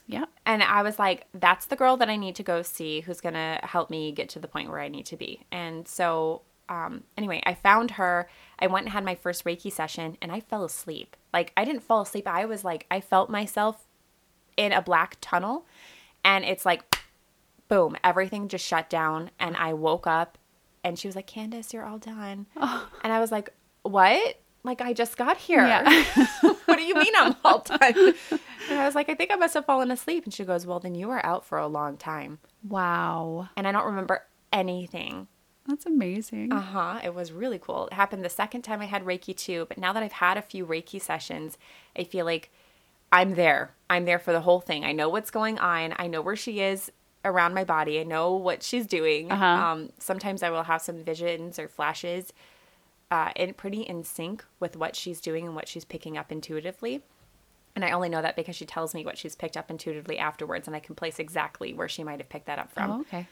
Yeah. 0.07 0.25
And 0.45 0.63
I 0.63 0.83
was 0.83 0.97
like, 0.97 1.27
that's 1.33 1.65
the 1.65 1.75
girl 1.75 1.97
that 1.97 2.09
I 2.09 2.15
need 2.15 2.35
to 2.35 2.43
go 2.43 2.61
see 2.61 3.01
who's 3.01 3.21
going 3.21 3.35
to 3.35 3.59
help 3.63 3.89
me 3.89 4.11
get 4.11 4.29
to 4.29 4.39
the 4.39 4.47
point 4.47 4.69
where 4.69 4.79
I 4.79 4.87
need 4.87 5.05
to 5.07 5.17
be. 5.17 5.41
And 5.51 5.87
so, 5.87 6.43
um, 6.69 7.03
anyway, 7.17 7.41
I 7.45 7.53
found 7.53 7.91
her. 7.91 8.29
I 8.57 8.67
went 8.67 8.85
and 8.85 8.93
had 8.93 9.03
my 9.03 9.15
first 9.15 9.43
Reiki 9.43 9.71
session 9.71 10.17
and 10.21 10.31
I 10.31 10.39
fell 10.39 10.63
asleep. 10.63 11.17
Like, 11.33 11.51
I 11.57 11.65
didn't 11.65 11.83
fall 11.83 12.01
asleep. 12.01 12.27
I 12.27 12.45
was 12.45 12.63
like, 12.63 12.85
I 12.89 13.01
felt 13.01 13.29
myself 13.29 13.85
in 14.55 14.71
a 14.71 14.81
black 14.81 15.17
tunnel. 15.19 15.65
And 16.23 16.45
it's 16.45 16.65
like, 16.65 16.99
boom, 17.67 17.97
everything 18.03 18.47
just 18.47 18.65
shut 18.65 18.89
down. 18.89 19.31
And 19.39 19.57
I 19.57 19.73
woke 19.73 20.07
up 20.07 20.37
and 20.83 20.97
she 20.97 21.07
was 21.07 21.15
like, 21.15 21.27
Candace, 21.27 21.73
you're 21.73 21.85
all 21.85 21.99
done. 21.99 22.45
Oh. 22.55 22.89
And 23.03 23.11
I 23.11 23.19
was 23.19 23.31
like, 23.31 23.49
what? 23.83 24.39
Like, 24.67 24.81
I 24.81 24.91
just 24.91 25.15
got 25.15 25.37
here. 25.37 25.65
Yeah. 25.65 26.03
what 26.65 26.75
do 26.77 26.83
you 26.83 26.93
mean 26.93 27.13
I'm 27.17 27.35
all 27.43 27.59
done? 27.65 28.13
And 28.69 28.79
I 28.79 28.85
was 28.85 28.95
like, 28.95 29.07
I 29.07 29.15
think 29.15 29.31
I 29.31 29.35
must 29.35 29.53
have 29.53 29.65
fallen 29.65 29.89
asleep. 29.91 30.25
And 30.25 30.33
she 30.33 30.43
goes, 30.43 30.67
Well, 30.67 30.79
then 30.79 30.93
you 30.93 31.07
were 31.07 31.25
out 31.25 31.45
for 31.45 31.57
a 31.57 31.67
long 31.67 31.95
time. 31.95 32.39
Wow. 32.67 33.47
And 33.55 33.65
I 33.65 33.71
don't 33.71 33.85
remember 33.85 34.23
anything. 34.51 35.27
That's 35.67 35.85
amazing. 35.85 36.51
Uh 36.51 36.59
huh. 36.61 36.99
It 37.01 37.15
was 37.15 37.31
really 37.31 37.59
cool. 37.59 37.87
It 37.87 37.93
happened 37.93 38.25
the 38.25 38.29
second 38.29 38.63
time 38.63 38.81
I 38.81 38.85
had 38.85 39.05
Reiki 39.05 39.35
too. 39.35 39.65
But 39.69 39.77
now 39.77 39.93
that 39.93 40.03
I've 40.03 40.11
had 40.11 40.37
a 40.37 40.41
few 40.41 40.65
Reiki 40.65 41.01
sessions, 41.01 41.57
I 41.97 42.03
feel 42.03 42.25
like 42.25 42.51
I'm 43.11 43.35
there. 43.35 43.71
I'm 43.89 44.03
there 44.03 44.19
for 44.19 44.33
the 44.33 44.41
whole 44.41 44.59
thing. 44.59 44.83
I 44.83 44.91
know 44.91 45.07
what's 45.07 45.31
going 45.31 45.59
on. 45.59 45.93
I 45.97 46.07
know 46.07 46.21
where 46.21 46.35
she 46.35 46.59
is 46.59 46.91
around 47.23 47.53
my 47.53 47.63
body. 47.63 47.99
I 47.99 48.03
know 48.03 48.33
what 48.33 48.63
she's 48.63 48.85
doing. 48.85 49.31
Uh-huh. 49.31 49.45
Um, 49.45 49.89
sometimes 49.97 50.43
I 50.43 50.49
will 50.49 50.63
have 50.63 50.81
some 50.81 51.03
visions 51.03 51.57
or 51.57 51.67
flashes, 51.69 52.33
uh, 53.11 53.31
and 53.35 53.55
pretty 53.55 53.81
in 53.81 54.03
sync 54.03 54.43
with 54.59 54.75
what 54.75 54.95
she's 54.95 55.21
doing 55.21 55.45
and 55.45 55.55
what 55.55 55.67
she's 55.67 55.85
picking 55.85 56.17
up 56.17 56.31
intuitively. 56.31 57.03
And 57.75 57.85
I 57.85 57.91
only 57.91 58.09
know 58.09 58.21
that 58.21 58.35
because 58.35 58.55
she 58.55 58.65
tells 58.65 58.95
me 58.95 59.05
what 59.05 59.17
she's 59.17 59.35
picked 59.35 59.55
up 59.55 59.69
intuitively 59.69 60.17
afterwards, 60.17 60.67
and 60.67 60.75
I 60.75 60.79
can 60.79 60.95
place 60.95 61.19
exactly 61.19 61.73
where 61.73 61.87
she 61.87 62.03
might 62.03 62.19
have 62.19 62.29
picked 62.29 62.47
that 62.47 62.57
up 62.57 62.71
from. 62.71 62.91
Oh, 62.91 62.99
okay. 63.01 63.27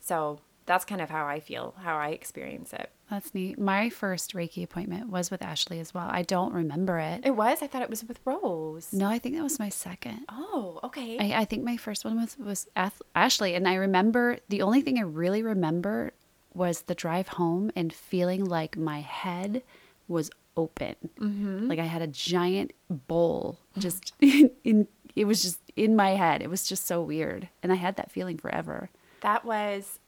So 0.00 0.38
that's 0.66 0.84
kind 0.84 1.00
of 1.00 1.10
how 1.10 1.26
I 1.26 1.40
feel, 1.40 1.74
how 1.82 1.96
I 1.96 2.10
experience 2.10 2.72
it. 2.72 2.90
That's 3.10 3.34
neat. 3.34 3.58
My 3.58 3.88
first 3.88 4.34
Reiki 4.34 4.62
appointment 4.62 5.08
was 5.08 5.30
with 5.30 5.42
Ashley 5.42 5.80
as 5.80 5.94
well. 5.94 6.06
I 6.08 6.22
don't 6.22 6.52
remember 6.52 6.98
it. 6.98 7.22
It 7.24 7.34
was? 7.34 7.62
I 7.62 7.66
thought 7.66 7.82
it 7.82 7.90
was 7.90 8.04
with 8.04 8.20
Rose. 8.24 8.92
No, 8.92 9.08
I 9.08 9.18
think 9.18 9.34
that 9.34 9.42
was 9.42 9.58
my 9.58 9.70
second. 9.70 10.26
Oh, 10.28 10.78
okay. 10.84 11.18
I, 11.18 11.40
I 11.40 11.44
think 11.46 11.64
my 11.64 11.76
first 11.76 12.04
one 12.04 12.20
was 12.20 12.36
was 12.38 12.68
Ashley, 13.16 13.54
and 13.54 13.66
I 13.66 13.74
remember 13.74 14.38
the 14.48 14.62
only 14.62 14.82
thing 14.82 14.98
I 14.98 15.02
really 15.02 15.42
remember 15.42 16.12
was 16.54 16.82
the 16.82 16.94
drive 16.94 17.28
home 17.28 17.70
and 17.76 17.92
feeling 17.92 18.44
like 18.44 18.76
my 18.76 19.00
head 19.00 19.62
was 20.06 20.30
open, 20.56 20.96
mm-hmm. 21.18 21.68
like 21.68 21.78
I 21.78 21.84
had 21.84 22.02
a 22.02 22.06
giant 22.06 22.72
bowl 22.90 23.58
just 23.78 24.12
in, 24.20 24.50
in. 24.64 24.88
It 25.16 25.24
was 25.26 25.42
just 25.42 25.60
in 25.74 25.96
my 25.96 26.10
head. 26.10 26.42
It 26.42 26.50
was 26.50 26.68
just 26.68 26.86
so 26.86 27.02
weird, 27.02 27.48
and 27.62 27.72
I 27.72 27.76
had 27.76 27.96
that 27.96 28.10
feeling 28.10 28.38
forever. 28.38 28.90
That 29.20 29.44
was 29.44 29.98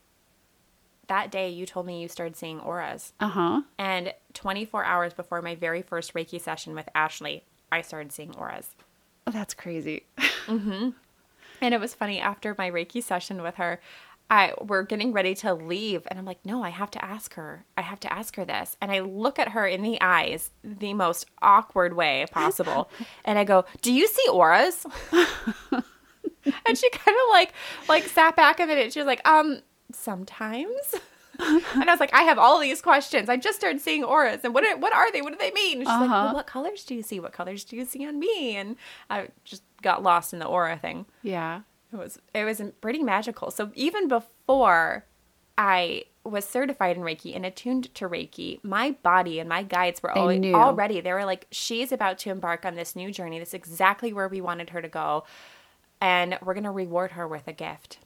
that 1.11 1.33
day 1.33 1.51
you 1.51 1.67
told 1.67 1.87
me 1.87 2.01
you 2.01 2.09
started 2.09 2.37
seeing 2.37 2.61
auras. 2.61 3.13
Uh 3.19 3.29
huh. 3.29 3.63
And 3.79 4.15
24 4.35 4.85
hours 4.85 5.13
before 5.13 5.43
my 5.43 5.57
very 5.57 5.83
first 5.83 6.15
Reiki 6.15 6.41
session 6.41 6.75
with 6.75 6.89
Ashley, 6.95 7.43
I 7.73 7.83
started 7.83 8.13
seeing 8.13 8.33
auras. 8.37 8.71
Oh, 9.27 9.33
that's 9.33 9.53
crazy. 9.53 10.05
mm-hmm. 10.47 10.91
And 11.61 11.75
it 11.75 11.81
was 11.81 11.95
funny 11.95 12.21
after 12.21 12.55
my 12.57 12.71
Reiki 12.71 13.03
session 13.03 13.43
with 13.43 13.57
her. 13.57 13.81
I 14.31 14.55
we're 14.61 14.85
getting 14.85 15.13
ready 15.13 15.35
to 15.37 15.53
leave 15.53 16.07
and 16.07 16.19
I'm 16.19 16.25
like, 16.25 16.45
"No, 16.47 16.63
I 16.63 16.71
have 16.71 16.91
to 16.93 17.05
ask 17.05 17.35
her. 17.35 17.65
I 17.77 17.83
have 17.83 18.01
to 18.01 18.13
ask 18.13 18.37
her 18.37 18.45
this." 18.45 18.77
And 18.81 18.93
I 18.93 19.01
look 19.01 19.39
at 19.39 19.49
her 19.49 19.67
in 19.67 19.83
the 19.83 20.01
eyes 20.01 20.53
the 20.63 20.95
most 20.95 21.27
awkward 21.43 21.95
way 21.95 22.27
possible. 22.33 22.89
and 23.25 23.39
I 23.39 23.45
go, 23.45 23.65
"Do 23.83 23.93
you 23.93 24.07
see 24.07 24.29
auras?" 24.31 24.87
and 25.13 26.79
she 26.79 26.91
kind 26.91 27.17
of 27.17 27.31
like 27.31 27.53
like 27.89 28.05
sat 28.05 28.37
back 28.37 28.61
a 28.61 28.67
minute. 28.67 28.93
She 28.93 29.01
was 29.01 29.07
like, 29.07 29.27
"Um, 29.29 29.63
sometimes. 29.93 30.95
and 31.41 31.89
I 31.89 31.93
was 31.93 32.01
like, 32.01 32.13
I 32.13 32.23
have 32.23 32.39
all 32.39 32.59
these 32.59 32.83
questions. 32.83 33.29
I 33.29 33.37
just 33.37 33.59
started 33.59 33.81
seeing 33.81 34.05
auras, 34.05 34.41
and 34.45 34.53
what 34.53 34.65
are, 34.65 34.77
what 34.77 34.93
are 34.93 35.11
they? 35.11 35.23
What 35.23 35.33
do 35.33 35.39
they 35.39 35.53
mean? 35.53 35.79
she's 35.79 35.89
uh-huh. 35.89 36.01
like, 36.01 36.11
well, 36.11 36.35
what 36.35 36.47
colors 36.47 36.85
do 36.85 36.95
you 36.95 37.03
see? 37.03 37.19
What 37.19 37.33
colors 37.33 37.65
do 37.65 37.77
you 37.77 37.85
see 37.85 38.07
on 38.07 38.19
me? 38.19 38.57
And 38.57 38.77
I 39.09 39.29
just 39.45 39.63
got 39.83 40.03
lost 40.03 40.33
in 40.33 40.39
the 40.39 40.47
aura 40.47 40.77
thing. 40.77 41.07
Yeah, 41.23 41.63
it 41.93 41.97
was 41.97 42.19
it 42.35 42.45
was 42.45 42.63
pretty 42.81 43.03
magical. 43.03 43.51
So 43.51 43.71
even 43.75 44.09
before 44.09 45.07
I 45.59 46.05
was 46.25 46.45
certified 46.45 46.97
in 46.97 47.03
Reiki 47.03 47.35
and 47.35 47.45
attuned 47.45 47.95
to 47.95 48.09
Reiki, 48.09 48.63
my 48.63 48.93
body 49.03 49.39
and 49.41 49.49
my 49.49 49.63
guides 49.63 50.03
were 50.03 50.11
always, 50.11 50.55
already, 50.55 51.01
they 51.01 51.13
were 51.13 51.25
like, 51.25 51.47
she's 51.51 51.93
about 51.93 52.19
to 52.19 52.31
embark 52.31 52.65
on 52.65 52.75
this 52.75 52.95
new 52.95 53.11
journey. 53.11 53.39
This 53.39 53.49
is 53.49 53.55
exactly 53.55 54.13
where 54.13 54.29
we 54.29 54.41
wanted 54.41 54.71
her 54.71 54.83
to 54.83 54.89
go. 54.89 55.25
And 56.01 56.39
we're 56.43 56.55
going 56.55 56.65
to 56.65 56.71
reward 56.71 57.13
her 57.13 57.29
with 57.29 57.47
a 57.47 57.53
gift. 57.53 57.99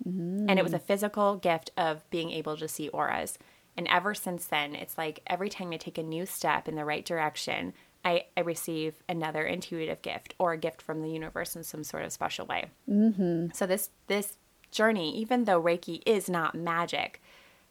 And 0.49 0.59
it 0.59 0.65
was 0.65 0.75
a 0.75 0.81
mm. 0.81 0.83
physical 0.83 1.37
gift 1.37 1.71
of 1.77 2.09
being 2.11 2.31
able 2.31 2.57
to 2.57 2.67
see 2.67 2.89
auras. 2.89 3.39
And 3.77 3.87
ever 3.89 4.15
since 4.15 4.47
then, 4.47 4.75
it's 4.75 4.99
like 4.99 5.21
every 5.27 5.49
time 5.49 5.73
I 5.73 5.77
take 5.77 5.99
a 5.99 6.03
new 6.03 6.27
step 6.27 6.69
in 6.69 6.75
the 6.75 6.85
right 6.85 7.05
direction, 7.05 7.73
I, 8.05 8.25
I 8.37 8.41
receive 8.41 9.03
another 9.09 9.43
intuitive 9.45 10.03
gift 10.03 10.35
or 10.39 10.53
a 10.53 10.59
gift 10.59 10.83
from 10.83 11.01
the 11.03 11.09
universe 11.11 11.57
in 11.57 11.65
some 11.65 11.85
sort 11.85 12.05
of 12.05 12.13
special 12.13 12.47
way. 12.47 12.67
Mm-hmm. 12.91 13.47
So 13.55 13.67
this 13.67 13.91
this 14.09 14.37
journey, 14.71 15.17
even 15.19 15.45
though 15.45 15.63
Reiki 15.63 16.03
is 16.05 16.29
not 16.29 16.55
magic, 16.55 17.23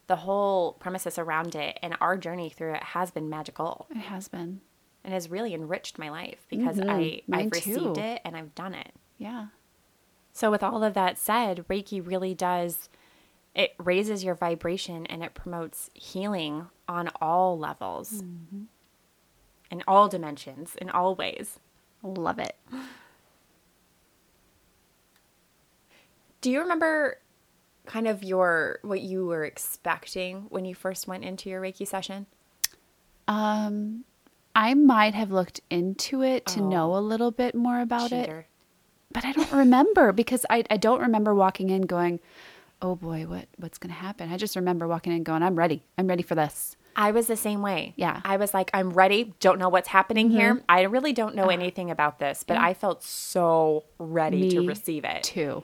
the 0.08 0.16
whole 0.18 0.74
premises 0.74 1.18
around 1.20 1.56
it 1.56 1.78
and 1.84 1.96
our 2.02 2.18
journey 2.18 2.50
through 2.50 2.74
it 2.74 2.84
has 2.84 3.12
been 3.12 3.30
magical 3.30 3.88
It 3.92 3.98
has 3.98 4.28
been. 4.28 4.62
and 5.04 5.14
has 5.14 5.30
really 5.30 5.54
enriched 5.54 5.98
my 6.00 6.10
life 6.10 6.46
because 6.50 6.80
I 6.80 6.84
Mm-hmm. 6.84 7.32
Mine 7.32 7.46
I've 7.48 7.52
received 7.52 7.96
too. 7.96 8.02
it 8.02 8.22
and 8.26 8.36
I've 8.36 8.56
done 8.56 8.74
it. 8.74 8.92
Yeah. 9.18 9.48
So 10.32 10.50
with 10.50 10.64
all 10.64 10.84
of 10.84 10.94
that 10.96 11.18
said, 11.20 11.64
Reiki 11.70 12.06
really 12.06 12.34
does 12.34 12.90
it 13.54 13.76
raises 13.78 14.24
your 14.24 14.34
vibration 14.34 15.06
and 15.06 15.24
it 15.24 15.36
promotes 15.36 15.92
healing 15.94 16.68
on 16.88 17.10
all 17.22 17.60
levels. 17.60 18.24
In 19.74 19.82
all 19.88 20.08
dimensions, 20.08 20.76
in 20.80 20.92
all 20.92 21.16
ways. 21.16 21.60
Love 22.04 22.38
it. 22.38 22.56
Do 26.42 26.52
you 26.52 26.60
remember 26.60 27.18
kind 27.88 28.08
of 28.08 28.24
your 28.24 28.78
what 28.84 29.02
you 29.02 29.26
were 29.26 29.44
expecting 29.46 30.46
when 30.50 30.64
you 30.64 30.76
first 30.76 31.08
went 31.08 31.24
into 31.24 31.50
your 31.50 31.60
Reiki 31.60 31.88
session? 31.88 32.28
Um, 33.28 34.04
I 34.54 34.76
might 34.76 35.16
have 35.16 35.32
looked 35.32 35.62
into 35.72 36.22
it 36.22 36.46
to 36.46 36.62
know 36.62 36.96
a 36.96 37.02
little 37.02 37.32
bit 37.32 37.56
more 37.56 37.82
about 37.82 38.12
it, 38.12 38.46
but 39.12 39.26
I 39.26 39.32
don't 39.32 39.52
remember 39.54 40.12
because 40.12 40.46
I, 40.52 40.66
I 40.70 40.78
don't 40.78 41.02
remember 41.02 41.34
walking 41.34 41.72
in 41.72 41.82
going, 41.82 42.20
oh 42.80 42.96
boy, 42.96 43.26
what 43.26 43.48
what's 43.58 43.80
gonna 43.80 43.96
happen? 43.96 44.32
I 44.32 44.38
just 44.38 44.56
remember 44.56 44.88
walking 44.88 45.14
in 45.14 45.24
going, 45.24 45.42
I'm 45.42 45.56
ready. 45.56 45.82
I'm 45.98 46.06
ready 46.06 46.22
for 46.22 46.36
this. 46.36 46.78
I 46.96 47.12
was 47.12 47.28
the 47.28 47.36
same 47.36 47.62
way. 47.62 47.94
Yeah. 47.96 48.16
Mm-hmm. 48.18 48.28
I 48.32 48.38
was 48.38 48.54
like, 48.54 48.70
I'm 48.74 48.92
ready. 48.92 49.34
Don't 49.40 49.60
know 49.60 49.70
what's 49.70 49.88
happening 49.90 50.30
here. 50.30 50.62
I 50.70 50.82
really 50.84 51.14
don't 51.14 51.36
know 51.36 51.48
anything 51.48 51.90
about 51.92 52.20
this, 52.20 52.44
but 52.44 52.58
I 52.58 52.74
felt 52.74 53.04
so 53.04 53.84
ready 54.00 54.50
to 54.52 54.68
receive 54.68 55.04
it. 55.06 55.24
Too. 55.24 55.64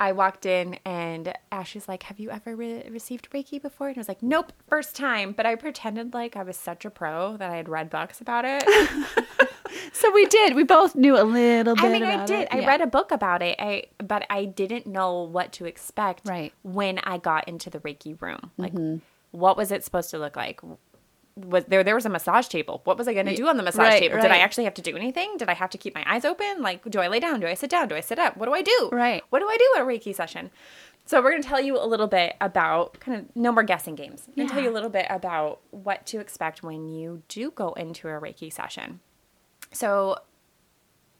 I 0.00 0.10
walked 0.12 0.44
in 0.44 0.74
and 0.84 1.32
Ashley's 1.52 1.86
like, 1.88 2.02
Have 2.04 2.18
you 2.18 2.30
ever 2.30 2.56
re- 2.56 2.86
received 2.90 3.30
Reiki 3.30 3.62
before? 3.62 3.88
And 3.88 3.96
I 3.96 4.00
was 4.00 4.08
like, 4.08 4.22
Nope, 4.22 4.52
first 4.68 4.96
time. 4.96 5.32
But 5.32 5.46
I 5.46 5.54
pretended 5.54 6.12
like 6.12 6.36
I 6.36 6.42
was 6.42 6.56
such 6.56 6.84
a 6.84 6.90
pro 6.90 7.36
that 7.36 7.50
I 7.50 7.56
had 7.56 7.68
read 7.68 7.90
books 7.90 8.20
about 8.20 8.44
it. 8.46 8.64
So 9.92 10.10
we 10.12 10.26
did. 10.26 10.54
We 10.54 10.62
both 10.64 10.94
knew 10.94 11.16
a 11.16 11.22
little 11.24 11.74
bit. 11.74 11.84
I 11.84 11.88
mean, 11.88 12.02
I 12.04 12.24
did. 12.24 12.48
I 12.50 12.64
read 12.66 12.80
a 12.80 12.86
book 12.86 13.10
about 13.10 13.42
it. 13.42 13.56
I 13.58 13.84
but 13.98 14.24
I 14.30 14.44
didn't 14.44 14.86
know 14.86 15.22
what 15.22 15.52
to 15.54 15.64
expect 15.66 16.28
Right. 16.28 16.52
when 16.62 16.98
I 17.00 17.18
got 17.18 17.48
into 17.48 17.70
the 17.70 17.78
Reiki 17.80 18.20
room. 18.20 18.50
Like 18.56 18.72
Mm-hmm. 18.72 18.98
What 19.34 19.56
was 19.56 19.72
it 19.72 19.82
supposed 19.82 20.10
to 20.10 20.18
look 20.18 20.36
like? 20.36 20.60
Was 21.36 21.64
there 21.64 21.82
there 21.82 21.96
was 21.96 22.06
a 22.06 22.08
massage 22.08 22.46
table. 22.46 22.80
What 22.84 22.96
was 22.96 23.08
I 23.08 23.14
going 23.14 23.26
to 23.26 23.34
do 23.34 23.48
on 23.48 23.56
the 23.56 23.64
massage 23.64 23.88
right, 23.88 23.98
table? 23.98 24.20
Did 24.20 24.30
I 24.30 24.38
actually 24.38 24.64
have 24.64 24.74
to 24.74 24.82
do 24.82 24.96
anything? 24.96 25.36
Did 25.36 25.48
I 25.48 25.54
have 25.54 25.70
to 25.70 25.78
keep 25.78 25.92
my 25.92 26.04
eyes 26.06 26.24
open? 26.24 26.62
Like 26.62 26.88
do 26.88 27.00
I 27.00 27.08
lay 27.08 27.18
down? 27.18 27.40
Do 27.40 27.48
I 27.48 27.54
sit 27.54 27.70
down? 27.70 27.88
Do 27.88 27.96
I 27.96 28.00
sit 28.00 28.20
up? 28.20 28.36
What 28.36 28.46
do 28.46 28.54
I 28.54 28.62
do? 28.62 28.90
Right. 28.92 29.24
What 29.30 29.40
do 29.40 29.48
I 29.48 29.56
do 29.56 29.72
at 29.76 29.82
a 29.82 29.84
Reiki 29.84 30.14
session? 30.14 30.50
So 31.06 31.20
we're 31.20 31.32
going 31.32 31.42
to 31.42 31.48
tell 31.48 31.60
you 31.60 31.76
a 31.76 31.84
little 31.84 32.06
bit 32.06 32.36
about 32.40 33.00
kind 33.00 33.18
of 33.18 33.36
no 33.36 33.50
more 33.52 33.64
guessing 33.64 33.96
games. 33.96 34.22
I'm 34.28 34.34
going 34.36 34.48
to 34.48 34.54
tell 34.54 34.62
you 34.62 34.70
a 34.70 34.72
little 34.72 34.88
bit 34.88 35.06
about 35.10 35.60
what 35.70 36.06
to 36.06 36.20
expect 36.20 36.62
when 36.62 36.88
you 36.88 37.22
do 37.28 37.50
go 37.50 37.72
into 37.72 38.08
a 38.08 38.12
Reiki 38.12 38.52
session. 38.52 39.00
So 39.72 40.18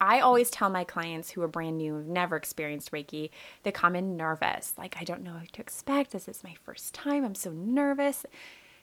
I 0.04 0.20
always 0.20 0.50
tell 0.50 0.68
my 0.70 0.84
clients 0.84 1.30
who 1.30 1.42
are 1.42 1.49
brand 1.49 1.78
new, 1.78 1.94
who've 1.94 2.06
never 2.06 2.37
experienced 2.37 2.92
Reiki, 2.92 3.30
they 3.62 3.73
come 3.73 3.96
in 3.96 4.16
nervous. 4.16 4.75
Like, 4.76 4.96
I 5.00 5.04
don't 5.04 5.23
know 5.23 5.34
what 5.34 5.52
to 5.54 5.61
expect. 5.61 6.11
This 6.12 6.28
is 6.28 6.45
my 6.45 6.54
first 6.64 6.95
time. 6.95 7.25
I'm 7.25 7.34
so 7.34 7.50
nervous. 7.50 8.26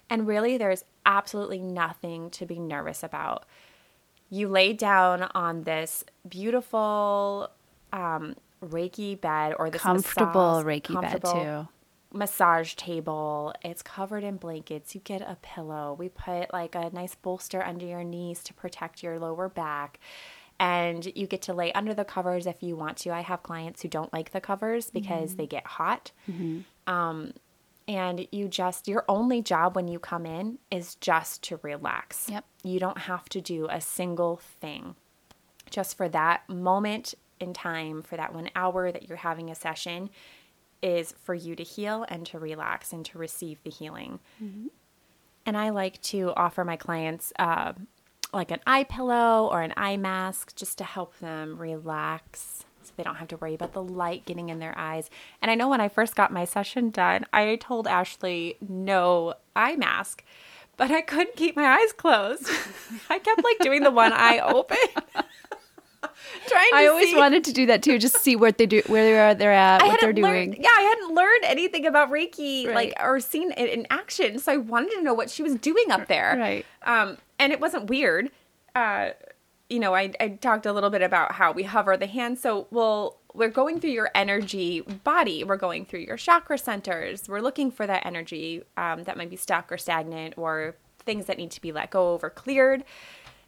And 0.10 0.27
really, 0.27 0.57
there's 0.57 0.84
absolutely 1.05 1.60
nothing 1.62 2.29
to 2.31 2.45
be 2.45 2.60
nervous 2.60 3.03
about. 3.03 3.45
You 4.29 4.47
lay 4.47 4.73
down 4.73 5.23
on 5.36 5.63
this 5.63 6.03
beautiful 6.27 7.49
um, 7.93 8.36
Reiki 8.63 9.19
bed 9.19 9.53
or 9.60 9.69
this 9.69 9.81
comfortable 9.81 10.63
massage- 10.63 10.65
Reiki 10.65 11.01
bed 11.01 11.12
comfortable 11.12 11.34
too. 11.34 11.67
massage 12.17 12.73
table. 12.75 13.53
It's 13.63 13.81
covered 13.81 14.23
in 14.23 14.38
blankets. 14.38 14.95
You 14.95 15.01
get 15.01 15.21
a 15.21 15.38
pillow. 15.41 15.95
We 15.97 16.10
put 16.10 16.51
like 16.53 16.75
a 16.75 16.89
nice 16.93 17.15
bolster 17.15 17.63
under 17.63 17.86
your 17.86 18.03
knees 18.03 18.43
to 18.45 18.53
protect 18.53 19.03
your 19.03 19.19
lower 19.19 19.49
back. 19.49 19.99
And 20.62 21.12
you 21.15 21.26
get 21.26 21.41
to 21.43 21.54
lay 21.56 21.74
under 21.74 21.95
the 21.95 22.06
covers 22.06 22.45
if 22.45 22.62
you 22.62 22.76
want 22.76 22.97
to. 22.97 23.10
I 23.10 23.21
have 23.21 23.41
clients 23.41 23.82
who 23.82 23.88
don't 23.88 24.13
like 24.13 24.32
the 24.32 24.39
covers 24.39 24.91
because 24.91 25.36
they 25.36 25.47
get 25.47 25.65
hot. 25.65 26.12
Um, 26.86 27.34
and 27.88 28.28
you 28.32 28.47
just, 28.47 28.88
your 28.88 29.04
only 29.10 29.41
job 29.41 29.76
when 29.76 29.88
you 29.88 29.97
come 29.97 30.28
in 30.28 30.60
is 30.69 30.93
just 30.95 31.41
to 31.45 31.60
relax. 31.63 32.28
Yep. 32.30 32.45
You 32.63 32.80
don't 32.80 33.00
have 33.00 33.28
to 33.30 33.41
do 33.41 33.67
a 33.71 33.82
single 33.82 34.38
thing 34.38 34.95
just 35.71 35.97
for 35.97 36.08
that 36.10 36.47
moment 36.47 37.15
in 37.39 37.54
time, 37.54 38.04
for 38.04 38.15
that 38.15 38.36
one 38.36 38.52
hour 38.56 38.91
that 38.91 39.08
you're 39.08 39.17
having 39.17 39.50
a 39.50 39.56
session, 39.56 40.12
is 40.84 41.15
for 41.24 41.34
you 41.34 41.56
to 41.56 41.63
heal 41.63 42.06
and 42.08 42.24
to 42.28 42.38
relax 42.38 42.93
and 42.93 43.04
to 43.06 43.17
receive 43.17 43.58
the 43.63 43.71
healing. 43.71 44.19
And 45.47 45.58
I 45.58 45.69
like 45.69 46.00
to 46.04 46.34
offer 46.36 46.63
my 46.63 46.76
clients 46.76 47.34
uh, 47.39 47.74
like 48.34 48.52
an 48.52 48.60
eye 48.65 48.84
pillow 48.86 49.48
or 49.52 49.62
an 49.62 49.74
eye 49.78 49.98
mask 49.98 50.56
just 50.56 50.78
to 50.78 50.84
help 50.84 51.17
them 51.20 51.58
relax 51.58 52.65
so 52.84 52.91
they 52.98 53.04
don't 53.04 53.15
have 53.15 53.28
to 53.28 53.38
worry 53.38 53.54
about 53.54 53.74
the 53.74 53.82
light 53.84 54.26
getting 54.26 54.50
in 54.50 54.60
their 54.60 54.74
eyes. 54.78 55.10
And 55.41 55.52
I 55.52 55.56
know 55.56 55.67
when 55.70 55.82
I 55.82 55.88
first 55.89 56.15
got 56.15 56.32
my 56.34 56.46
session 56.46 56.89
done, 56.89 57.26
I 57.32 57.56
told 57.58 57.88
Ashley 57.88 58.58
no 58.67 59.36
eye 59.56 59.76
mask. 59.76 60.24
But 60.78 60.89
I 60.89 61.02
couldn't 61.02 61.36
keep 61.36 61.56
my 61.56 61.65
eyes 61.65 61.94
closed. 61.94 62.50
I 63.10 63.20
kept 63.20 63.44
like 63.44 63.60
doing 63.60 63.84
the 63.84 63.91
one 63.91 64.13
eye 64.13 64.39
open. 64.39 64.78
Trying 66.48 66.70
to 66.72 66.76
I 66.76 66.88
always 66.88 67.10
see- 67.12 67.15
wanted 67.17 67.44
to 67.44 67.54
do 67.54 67.67
that 67.67 67.84
too, 67.84 68.00
just 68.00 68.17
see 68.20 68.36
what 68.36 68.58
they 68.58 68.65
do, 68.65 68.82
where 68.88 69.04
they 69.04 69.20
are, 69.20 69.34
they're 69.36 69.52
at, 69.54 69.84
I 69.84 69.88
what 69.88 70.00
they're 70.02 70.13
learned- 70.13 70.54
doing. 70.54 70.63
yeah, 70.63 70.70
I 70.76 70.82
hadn't 70.82 71.13
learned 71.13 71.44
anything 71.44 71.86
about 71.86 72.10
Reiki, 72.10 72.65
Right. 72.65 72.76
like 72.76 72.94
or 73.00 73.20
seen 73.20 73.52
it 73.52 73.70
in 73.70 73.86
action, 73.91 74.39
so 74.39 74.52
I 74.52 74.58
wanted 74.58 74.91
to 74.96 75.02
know 75.04 75.13
what 75.13 75.30
she 75.30 75.44
was 75.44 75.56
doing 75.56 75.91
up 75.91 76.08
there. 76.08 76.36
Right. 76.39 76.65
Um, 76.84 77.17
and 77.41 77.51
it 77.51 77.60
wasn't 77.60 77.89
weird. 77.89 78.32
Uh, 78.75 79.10
you 79.69 79.80
know, 79.80 79.95
I, 79.95 80.13
I 80.19 80.30
talked 80.30 80.65
a 80.65 80.71
little 80.71 80.89
bit 80.89 81.01
about 81.01 81.34
how 81.34 81.51
we 81.51 81.63
hover 81.63 81.97
the 81.97 82.06
hand. 82.06 82.39
So 82.39 82.67
we'll 82.71 83.17
we're 83.34 83.49
going 83.49 83.80
through 83.80 83.91
your 83.91 84.12
energy 84.13 84.82
body. 84.82 85.43
We're 85.43 85.58
going 85.58 85.86
through 85.86 86.01
your 86.01 86.17
chakra 86.17 86.58
centers. 86.58 87.27
We're 87.27 87.39
looking 87.39 87.71
for 87.71 87.88
that 87.88 88.06
energy 88.06 88.63
um, 88.77 89.04
that 89.04 89.17
might 89.17 89.30
be 89.30 89.38
stuck 89.38 89.71
or 89.71 89.77
stagnant 89.77 90.38
or 90.38 90.75
things 90.99 91.25
that 91.25 91.38
need 91.38 91.51
to 91.51 91.62
be 91.62 91.71
let 91.71 91.89
go 91.89 92.13
of 92.13 92.23
or 92.23 92.30
cleared. 92.30 92.84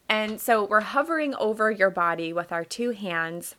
And 0.10 0.40
so 0.40 0.66
we're 0.66 0.82
hovering 0.82 1.36
over 1.36 1.70
your 1.70 1.90
body 1.90 2.34
with 2.34 2.52
our 2.52 2.64
two 2.66 2.92
hands 2.92 3.56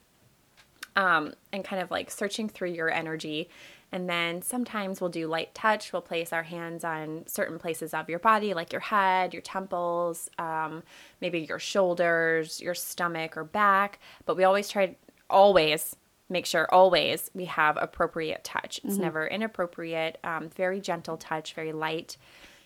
um, 0.97 1.35
and 1.53 1.65
kind 1.65 1.83
of 1.83 1.91
like 1.91 2.11
searching 2.11 2.49
through 2.49 2.71
your 2.71 2.91
energy. 2.91 3.49
And 3.95 4.11
then 4.11 4.43
sometimes 4.43 5.01
we'll 5.01 5.09
do 5.09 5.29
light 5.29 5.55
touch. 5.55 5.93
We'll 5.93 6.03
place 6.03 6.33
our 6.33 6.43
hands 6.43 6.83
on 6.83 7.23
certain 7.29 7.61
places 7.61 7.95
of 7.95 8.11
your 8.11 8.19
body, 8.19 8.53
like 8.53 8.73
your 8.73 8.81
head, 8.81 9.33
your 9.33 9.41
temples, 9.41 10.29
um, 10.37 10.83
maybe 11.21 11.39
your 11.39 11.61
shoulders, 11.61 12.61
your 12.61 12.75
stomach, 12.75 13.37
or 13.37 13.45
back. 13.45 14.01
But 14.27 14.37
we 14.37 14.43
always 14.43 14.69
try, 14.69 14.97
always 15.31 15.95
make 16.29 16.45
sure, 16.45 16.67
always 16.75 17.31
we 17.35 17.45
have 17.45 17.79
appropriate 17.81 18.43
touch. 18.43 18.81
It's 18.83 18.97
never 18.97 19.29
inappropriate, 19.29 20.19
um, 20.25 20.49
very 20.49 20.81
gentle 20.81 21.17
touch, 21.17 21.55
very 21.55 21.73
light, 21.73 22.17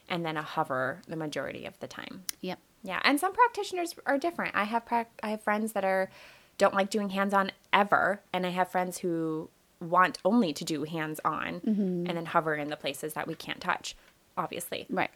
and 0.09 0.25
then 0.25 0.39
a 0.39 0.43
hover 0.43 1.03
the 1.07 1.17
majority 1.17 1.67
of 1.67 1.79
the 1.81 1.89
time. 1.89 2.25
Yep. 2.41 2.59
Yeah, 2.85 3.01
and 3.05 3.21
some 3.21 3.35
practitioners 3.35 3.95
are 4.07 4.17
different. 4.17 4.55
I 4.57 4.65
have 4.65 4.87
prac- 4.87 5.21
I 5.23 5.29
have 5.29 5.43
friends 5.43 5.73
that 5.73 5.85
are 5.85 6.09
don't 6.57 6.75
like 6.75 6.89
doing 6.89 7.11
hands-on 7.11 7.53
ever, 7.73 8.23
and 8.33 8.47
I 8.47 8.51
have 8.51 8.71
friends 8.71 8.99
who 8.99 9.51
want 9.81 10.19
only 10.25 10.53
to 10.53 10.65
do 10.65 10.85
hands-on 10.85 11.61
mm-hmm. 11.61 12.07
and 12.07 12.17
then 12.17 12.27
hover 12.27 12.55
in 12.55 12.69
the 12.69 12.77
places 12.77 13.15
that 13.15 13.27
we 13.27 13.35
can't 13.35 13.61
touch, 13.61 13.97
obviously. 14.37 14.87
Right. 14.91 15.11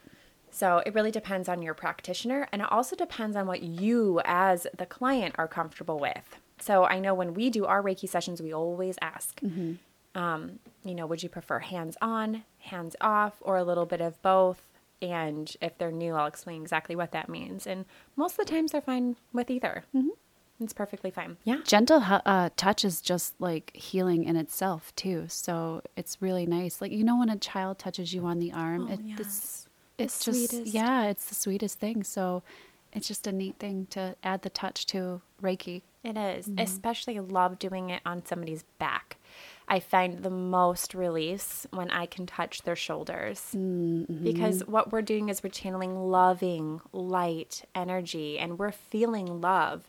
So 0.50 0.82
it 0.84 0.94
really 0.94 1.10
depends 1.10 1.48
on 1.48 1.62
your 1.62 1.74
practitioner, 1.74 2.46
and 2.52 2.60
it 2.62 2.70
also 2.70 2.94
depends 2.94 3.36
on 3.36 3.46
what 3.46 3.62
you, 3.62 4.20
as 4.24 4.66
the 4.76 4.86
client, 4.86 5.34
are 5.38 5.48
comfortable 5.48 5.98
with. 5.98 6.36
So 6.60 6.84
I 6.84 7.00
know 7.00 7.14
when 7.14 7.34
we 7.34 7.48
do 7.50 7.64
our 7.64 7.82
Reiki 7.82 8.08
sessions, 8.08 8.42
we 8.42 8.52
always 8.52 8.96
ask, 9.00 9.40
mm-hmm. 9.40 9.74
um, 10.20 10.58
you 10.84 10.94
know, 10.94 11.06
would 11.06 11.22
you 11.22 11.28
prefer 11.28 11.58
hands 11.60 11.96
on, 12.02 12.44
hands 12.58 12.94
off, 13.00 13.38
or 13.40 13.56
a 13.56 13.64
little 13.64 13.86
bit 13.86 14.00
of 14.00 14.20
both? 14.22 14.68
And 15.00 15.52
if 15.60 15.76
they're 15.78 15.90
new, 15.90 16.14
I'll 16.14 16.28
explain 16.28 16.62
exactly 16.62 16.94
what 16.94 17.12
that 17.12 17.28
means. 17.28 17.66
And 17.66 17.86
most 18.14 18.38
of 18.38 18.46
the 18.46 18.52
times, 18.52 18.72
they're 18.72 18.80
fine 18.80 19.16
with 19.32 19.50
either. 19.50 19.84
Mm-hmm. 19.96 20.08
It's 20.60 20.72
perfectly 20.72 21.10
fine. 21.10 21.36
Yeah. 21.44 21.58
gentle 21.64 22.02
uh, 22.04 22.50
touch 22.56 22.84
is 22.84 23.00
just 23.00 23.34
like 23.40 23.74
healing 23.74 24.24
in 24.24 24.36
itself 24.36 24.94
too 24.94 25.24
so 25.28 25.82
it's 25.96 26.18
really 26.20 26.46
nice 26.46 26.80
like 26.80 26.92
you 26.92 27.02
know 27.04 27.18
when 27.18 27.28
a 27.30 27.36
child 27.36 27.78
touches 27.78 28.14
you 28.14 28.24
on 28.26 28.38
the 28.38 28.52
arm 28.52 28.86
Oh, 28.88 28.92
it, 28.94 29.00
yes. 29.04 29.18
it's, 29.20 29.68
The 29.96 30.04
it's 30.04 30.24
just 30.24 30.50
sweetest. 30.50 30.74
yeah 30.74 31.04
it's 31.06 31.24
the 31.26 31.34
sweetest 31.34 31.78
thing 31.80 32.04
so 32.04 32.42
it's 32.92 33.08
just 33.08 33.26
a 33.26 33.32
neat 33.32 33.56
thing 33.58 33.86
to 33.90 34.14
add 34.22 34.42
the 34.42 34.50
touch 34.50 34.86
to 34.86 35.20
reiki 35.42 35.82
It 36.04 36.16
is. 36.16 36.46
Mm-hmm. 36.46 36.58
Especially 36.58 37.18
love 37.18 37.58
doing 37.58 37.90
it 37.90 38.02
on 38.04 38.24
somebody's 38.26 38.64
back. 38.78 39.16
I 39.68 39.80
find 39.80 40.22
the 40.22 40.30
most 40.30 40.92
release 40.94 41.66
when 41.70 41.90
I 41.90 42.04
can 42.06 42.26
touch 42.26 42.62
their 42.62 42.76
shoulders. 42.76 43.38
Mm-hmm. 43.56 44.22
Because 44.24 44.66
what 44.66 44.92
we're 44.92 45.00
doing 45.02 45.28
is 45.30 45.42
we're 45.42 45.48
channeling 45.50 45.94
loving, 46.10 46.80
light 46.92 47.62
energy 47.74 48.38
and 48.38 48.58
we're 48.58 48.72
feeling 48.72 49.40
love. 49.40 49.88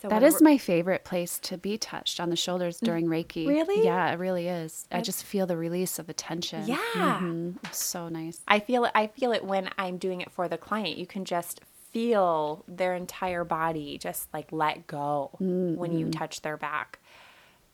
So 0.00 0.08
That 0.08 0.22
is 0.22 0.40
my 0.40 0.56
favorite 0.56 1.04
place 1.04 1.38
to 1.40 1.58
be 1.58 1.76
touched 1.76 2.20
on 2.20 2.30
the 2.30 2.36
shoulders 2.36 2.80
during 2.80 3.06
Reiki. 3.06 3.46
Really? 3.46 3.84
Yeah, 3.84 4.10
it 4.12 4.18
really 4.18 4.48
is. 4.48 4.86
I 4.90 5.02
just 5.02 5.24
feel 5.24 5.46
the 5.46 5.58
release 5.58 5.98
of 5.98 6.08
attention. 6.08 6.66
Yeah. 6.66 6.78
Mhm. 7.22 7.74
So 7.74 8.08
nice. 8.08 8.40
I 8.48 8.60
feel 8.60 8.86
it 8.86 8.92
I 8.94 9.08
feel 9.08 9.32
it 9.32 9.44
when 9.44 9.68
I'm 9.76 9.98
doing 9.98 10.22
it 10.22 10.30
for 10.32 10.48
the 10.48 10.56
client. 10.56 10.96
You 10.96 11.06
can 11.06 11.26
just 11.26 11.60
feel 11.92 12.64
their 12.66 12.94
entire 12.94 13.44
body 13.44 13.98
just 13.98 14.32
like 14.32 14.50
let 14.52 14.86
go 14.86 15.32
when 15.38 15.92
you 15.92 16.08
touch 16.10 16.40
their 16.40 16.56
back. 16.56 16.98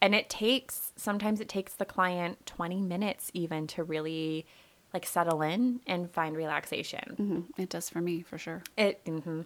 And 0.01 0.13
it 0.13 0.29
takes 0.29 0.93
sometimes 0.97 1.41
it 1.41 1.49
takes 1.49 1.75
the 1.75 1.85
client 1.85 2.45
20 2.45 2.81
minutes 2.81 3.31
even 3.35 3.69
to 3.69 3.85
really 3.85 4.47
like 4.93 5.07
settle 5.07 5.43
in 5.43 5.81
and 5.87 6.11
find 6.11 6.37
relaxation. 6.37 7.17
Mhm. 7.21 7.63
It 7.63 7.69
does 7.69 7.89
for 7.89 8.01
me, 8.01 8.23
for 8.23 8.37
sure. 8.39 8.63
It 8.77 9.05
mhm. 9.05 9.45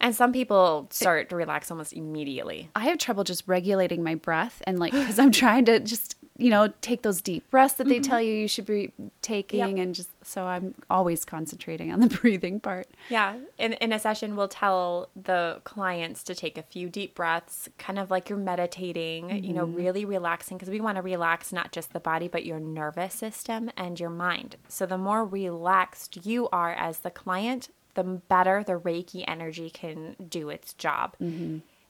And 0.00 0.14
some 0.14 0.32
people 0.32 0.86
start 0.90 1.28
to 1.30 1.36
relax 1.36 1.70
almost 1.70 1.92
immediately. 1.92 2.70
I 2.76 2.84
have 2.84 2.98
trouble 2.98 3.24
just 3.24 3.42
regulating 3.46 4.02
my 4.04 4.14
breath 4.14 4.62
and 4.66 4.78
like 4.78 4.92
because 4.92 5.18
I'm 5.18 5.32
trying 5.44 5.64
to 5.66 5.80
just 5.80 6.14
you 6.36 6.50
know 6.50 6.72
take 6.82 7.02
those 7.02 7.20
deep 7.20 7.50
breaths 7.50 7.74
that 7.74 7.88
they 7.88 7.98
tell 7.98 8.22
you 8.22 8.32
you 8.32 8.46
should 8.46 8.64
be 8.66 8.92
taking 9.22 9.58
Mm-hmm. 9.60 9.76
Yep. 9.76 9.86
and 9.86 9.94
just 9.96 10.10
so 10.24 10.44
I'm 10.46 10.74
always 10.88 11.24
concentrating 11.24 11.90
on 11.92 11.98
the 12.00 12.06
breathing 12.20 12.60
part. 12.60 12.86
Yeah. 13.08 13.38
In, 13.58 13.72
in 13.74 13.92
a 13.92 13.98
session, 13.98 14.36
we'll 14.36 14.46
tell 14.46 15.08
the 15.20 15.60
clients 15.64 16.22
to 16.24 16.34
take 16.36 16.56
a 16.56 16.62
few 16.62 16.88
deep 16.88 17.16
breaths, 17.16 17.68
kind 17.78 17.98
of 17.98 18.08
like 18.10 18.28
you're 18.28 18.38
meditating, 18.38 19.42
you 19.42 19.52
know, 19.52 19.64
really 19.64 20.04
relaxing 20.04 20.58
because 20.58 20.70
we 20.70 20.80
want 20.80 20.96
to 20.96 21.02
relax 21.02 21.52
not 21.52 21.72
just 21.72 21.92
the 21.92 21.98
body, 22.00 22.28
but 22.28 22.44
your 22.46 22.60
nervous 22.60 23.14
system 23.14 23.70
and 23.76 23.98
your 23.98 24.10
mind. 24.10 24.56
So 24.68 24.86
the 24.86 24.98
more 24.98 25.24
relaxed 25.24 26.24
you 26.24 26.48
are 26.50 26.72
as 26.72 27.00
the 27.00 27.10
client, 27.10 27.70
the 27.98 28.04
better 28.04 28.62
the 28.62 28.74
Reiki 28.78 29.24
energy 29.26 29.70
can 29.70 30.14
do 30.28 30.50
its 30.50 30.72
job. 30.72 31.16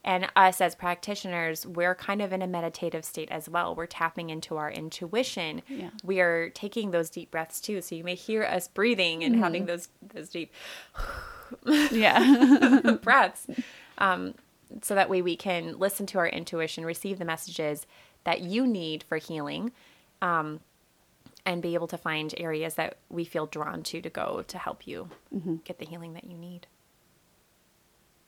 And 0.05 0.31
us 0.35 0.59
as 0.62 0.75
practitioners, 0.75 1.66
we're 1.66 1.94
kind 1.94 2.23
of 2.23 2.33
in 2.33 2.40
a 2.40 2.47
meditative 2.47 3.05
state 3.05 3.31
as 3.31 3.47
well. 3.47 3.75
We're 3.75 3.85
tapping 3.85 4.31
into 4.31 4.57
our 4.57 4.71
intuition. 4.71 5.61
Yeah. 5.68 5.90
We 6.03 6.21
are 6.21 6.49
taking 6.49 6.92
those 6.92 7.11
deep 7.11 7.31
breaths 7.31 7.61
too. 7.61 7.83
So 7.83 7.94
you 7.94 8.05
may 8.05 8.14
hear 8.14 8.42
us 8.42 8.68
breathing 8.68 9.23
and 9.23 9.37
having 9.37 9.66
those 9.66 9.88
those 10.14 10.31
deep 10.31 10.51
Yeah. 11.90 12.81
breaths 13.03 13.47
um, 13.99 14.35
so 14.81 14.94
that 14.94 15.11
way 15.11 15.21
we 15.21 15.37
can 15.37 15.79
listen 15.79 16.07
to 16.07 16.18
our 16.18 16.29
intuition 16.29 16.87
receive 16.87 17.18
the 17.18 17.25
messages 17.27 17.87
that 18.25 18.40
you 18.40 18.66
need 18.66 19.03
for 19.03 19.18
healing 19.18 19.73
um, 20.23 20.61
and 21.48 21.62
be 21.62 21.74
able 21.74 21.88
to 21.88 21.98
find 21.98 22.32
areas 22.37 22.74
that 22.74 22.98
we 23.08 23.24
feel 23.24 23.46
drawn 23.46 23.82
to 23.82 24.00
to 24.00 24.11
go 24.11 24.44
to 24.46 24.58
help 24.58 24.87
you 24.87 25.08
mm-hmm. 25.34 25.56
get 25.64 25.78
the 25.78 25.87
healing 25.87 26.12
that 26.12 26.24
you 26.24 26.37
need 26.37 26.66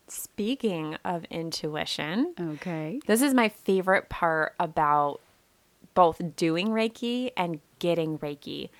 speaking 0.08 0.96
of 1.04 1.24
intuition 1.26 2.34
okay. 2.40 3.00
this 3.06 3.22
is 3.22 3.32
my 3.32 3.48
favorite 3.48 4.08
part 4.08 4.54
about 4.58 5.20
both 5.94 6.36
doing 6.36 6.68
Reiki 6.68 7.32
and 7.36 7.60
getting 7.78 8.18
Reiki. 8.18 8.70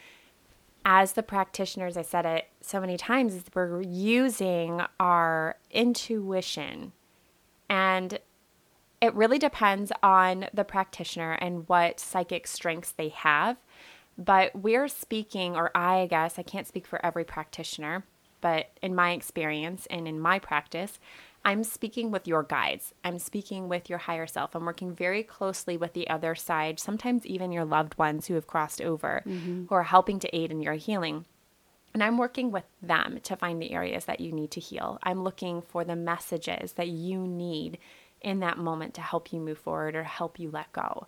As 0.85 1.13
the 1.13 1.23
practitioners, 1.23 1.97
I 1.97 2.03
said 2.03 2.25
it 2.25 2.49
so 2.61 2.81
many 2.81 2.97
times, 2.97 3.35
is 3.35 3.45
we're 3.55 3.83
using 3.83 4.81
our 4.99 5.57
intuition. 5.71 6.93
And 7.69 8.19
it 9.01 9.15
really 9.15 9.39
depends 9.39 9.93
on 10.03 10.47
the 10.55 10.65
practitioner 10.65 11.33
and 11.33 11.69
what 11.69 12.01
psychic 12.01 12.47
strengths 12.47 12.93
they 12.93 13.11
have. 13.11 13.57
But 14.21 14.55
we're 14.55 14.89
speaking, 14.89 15.57
or 15.57 15.71
I 15.75 16.07
guess, 16.07 16.39
I 16.39 16.43
can't 16.43 16.67
speak 16.67 16.87
for 16.87 17.05
every 17.05 17.25
practitioner, 17.25 18.05
but 18.43 18.71
in 18.83 18.95
my 18.95 19.13
experience 19.13 19.87
and 19.91 20.07
in 20.07 20.21
my 20.21 20.39
practice, 20.39 21.01
I'm 21.43 21.65
speaking 21.65 22.11
with 22.11 22.29
your 22.29 22.43
guides. 22.43 22.93
I'm 23.03 23.19
speaking 23.19 23.67
with 23.67 23.89
your 23.89 24.01
higher 24.01 24.27
self. 24.27 24.55
I'm 24.55 24.67
working 24.67 24.95
very 24.95 25.23
closely 25.23 25.79
with 25.79 25.95
the 25.95 26.09
other 26.11 26.35
side, 26.35 26.79
sometimes 26.79 27.25
even 27.25 27.51
your 27.51 27.65
loved 27.65 27.97
ones 27.97 28.27
who 28.27 28.35
have 28.35 28.47
crossed 28.47 28.83
over, 28.83 29.23
mm-hmm. 29.27 29.65
who 29.67 29.75
are 29.75 29.85
helping 29.85 30.19
to 30.19 30.37
aid 30.37 30.51
in 30.51 30.61
your 30.61 30.75
healing. 30.75 31.25
And 31.95 32.05
I'm 32.05 32.19
working 32.19 32.51
with 32.51 32.65
them 32.83 33.21
to 33.23 33.37
find 33.37 33.61
the 33.61 33.73
areas 33.73 34.05
that 34.05 34.21
you 34.21 34.33
need 34.33 34.51
to 34.53 34.61
heal. 34.61 34.99
I'm 35.03 35.25
looking 35.25 35.63
for 35.63 35.83
the 35.83 35.97
messages 35.97 36.73
that 36.75 36.89
you 36.89 37.27
need 37.27 37.79
in 38.21 38.41
that 38.41 38.59
moment 38.59 38.93
to 38.95 39.01
help 39.01 39.33
you 39.33 39.41
move 39.41 39.59
forward 39.59 39.97
or 39.97 40.05
help 40.05 40.39
you 40.39 40.51
let 40.51 40.71
go. 40.73 41.07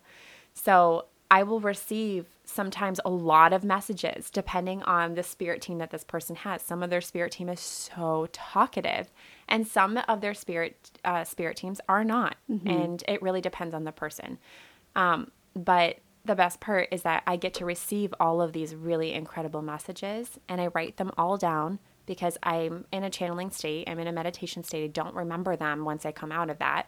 So 0.55 1.05
I 1.29 1.43
will 1.43 1.59
receive 1.59 2.25
sometimes 2.45 2.99
a 3.05 3.09
lot 3.09 3.53
of 3.53 3.63
messages 3.63 4.29
depending 4.29 4.83
on 4.83 5.15
the 5.15 5.23
spirit 5.23 5.61
team 5.61 5.77
that 5.77 5.91
this 5.91 6.03
person 6.03 6.35
has. 6.35 6.61
Some 6.61 6.83
of 6.83 6.89
their 6.89 7.01
spirit 7.01 7.31
team 7.31 7.49
is 7.49 7.59
so 7.59 8.27
talkative, 8.31 9.11
and 9.47 9.65
some 9.67 9.97
of 10.07 10.21
their 10.21 10.33
spirit 10.33 10.91
uh, 11.05 11.23
spirit 11.23 11.57
teams 11.57 11.79
are 11.87 12.03
not, 12.03 12.35
and 12.67 13.03
it 13.07 13.21
really 13.21 13.41
depends 13.41 13.73
on 13.73 13.83
the 13.85 13.91
person. 13.91 14.37
Um, 14.95 15.31
but 15.55 15.99
the 16.25 16.35
best 16.35 16.59
part 16.59 16.87
is 16.91 17.01
that 17.03 17.23
I 17.27 17.35
get 17.35 17.53
to 17.55 17.65
receive 17.65 18.13
all 18.19 18.41
of 18.41 18.53
these 18.53 18.75
really 18.75 19.13
incredible 19.13 19.61
messages, 19.61 20.39
and 20.47 20.61
I 20.61 20.67
write 20.67 20.97
them 20.97 21.11
all 21.17 21.37
down 21.37 21.79
because 22.05 22.37
I'm 22.43 22.85
in 22.91 23.03
a 23.03 23.09
channeling 23.09 23.51
state. 23.51 23.89
I'm 23.89 23.99
in 23.99 24.07
a 24.07 24.11
meditation 24.11 24.63
state. 24.63 24.83
I 24.83 24.87
don't 24.87 25.15
remember 25.15 25.55
them 25.55 25.85
once 25.85 26.05
I 26.05 26.11
come 26.11 26.31
out 26.31 26.49
of 26.49 26.59
that, 26.59 26.87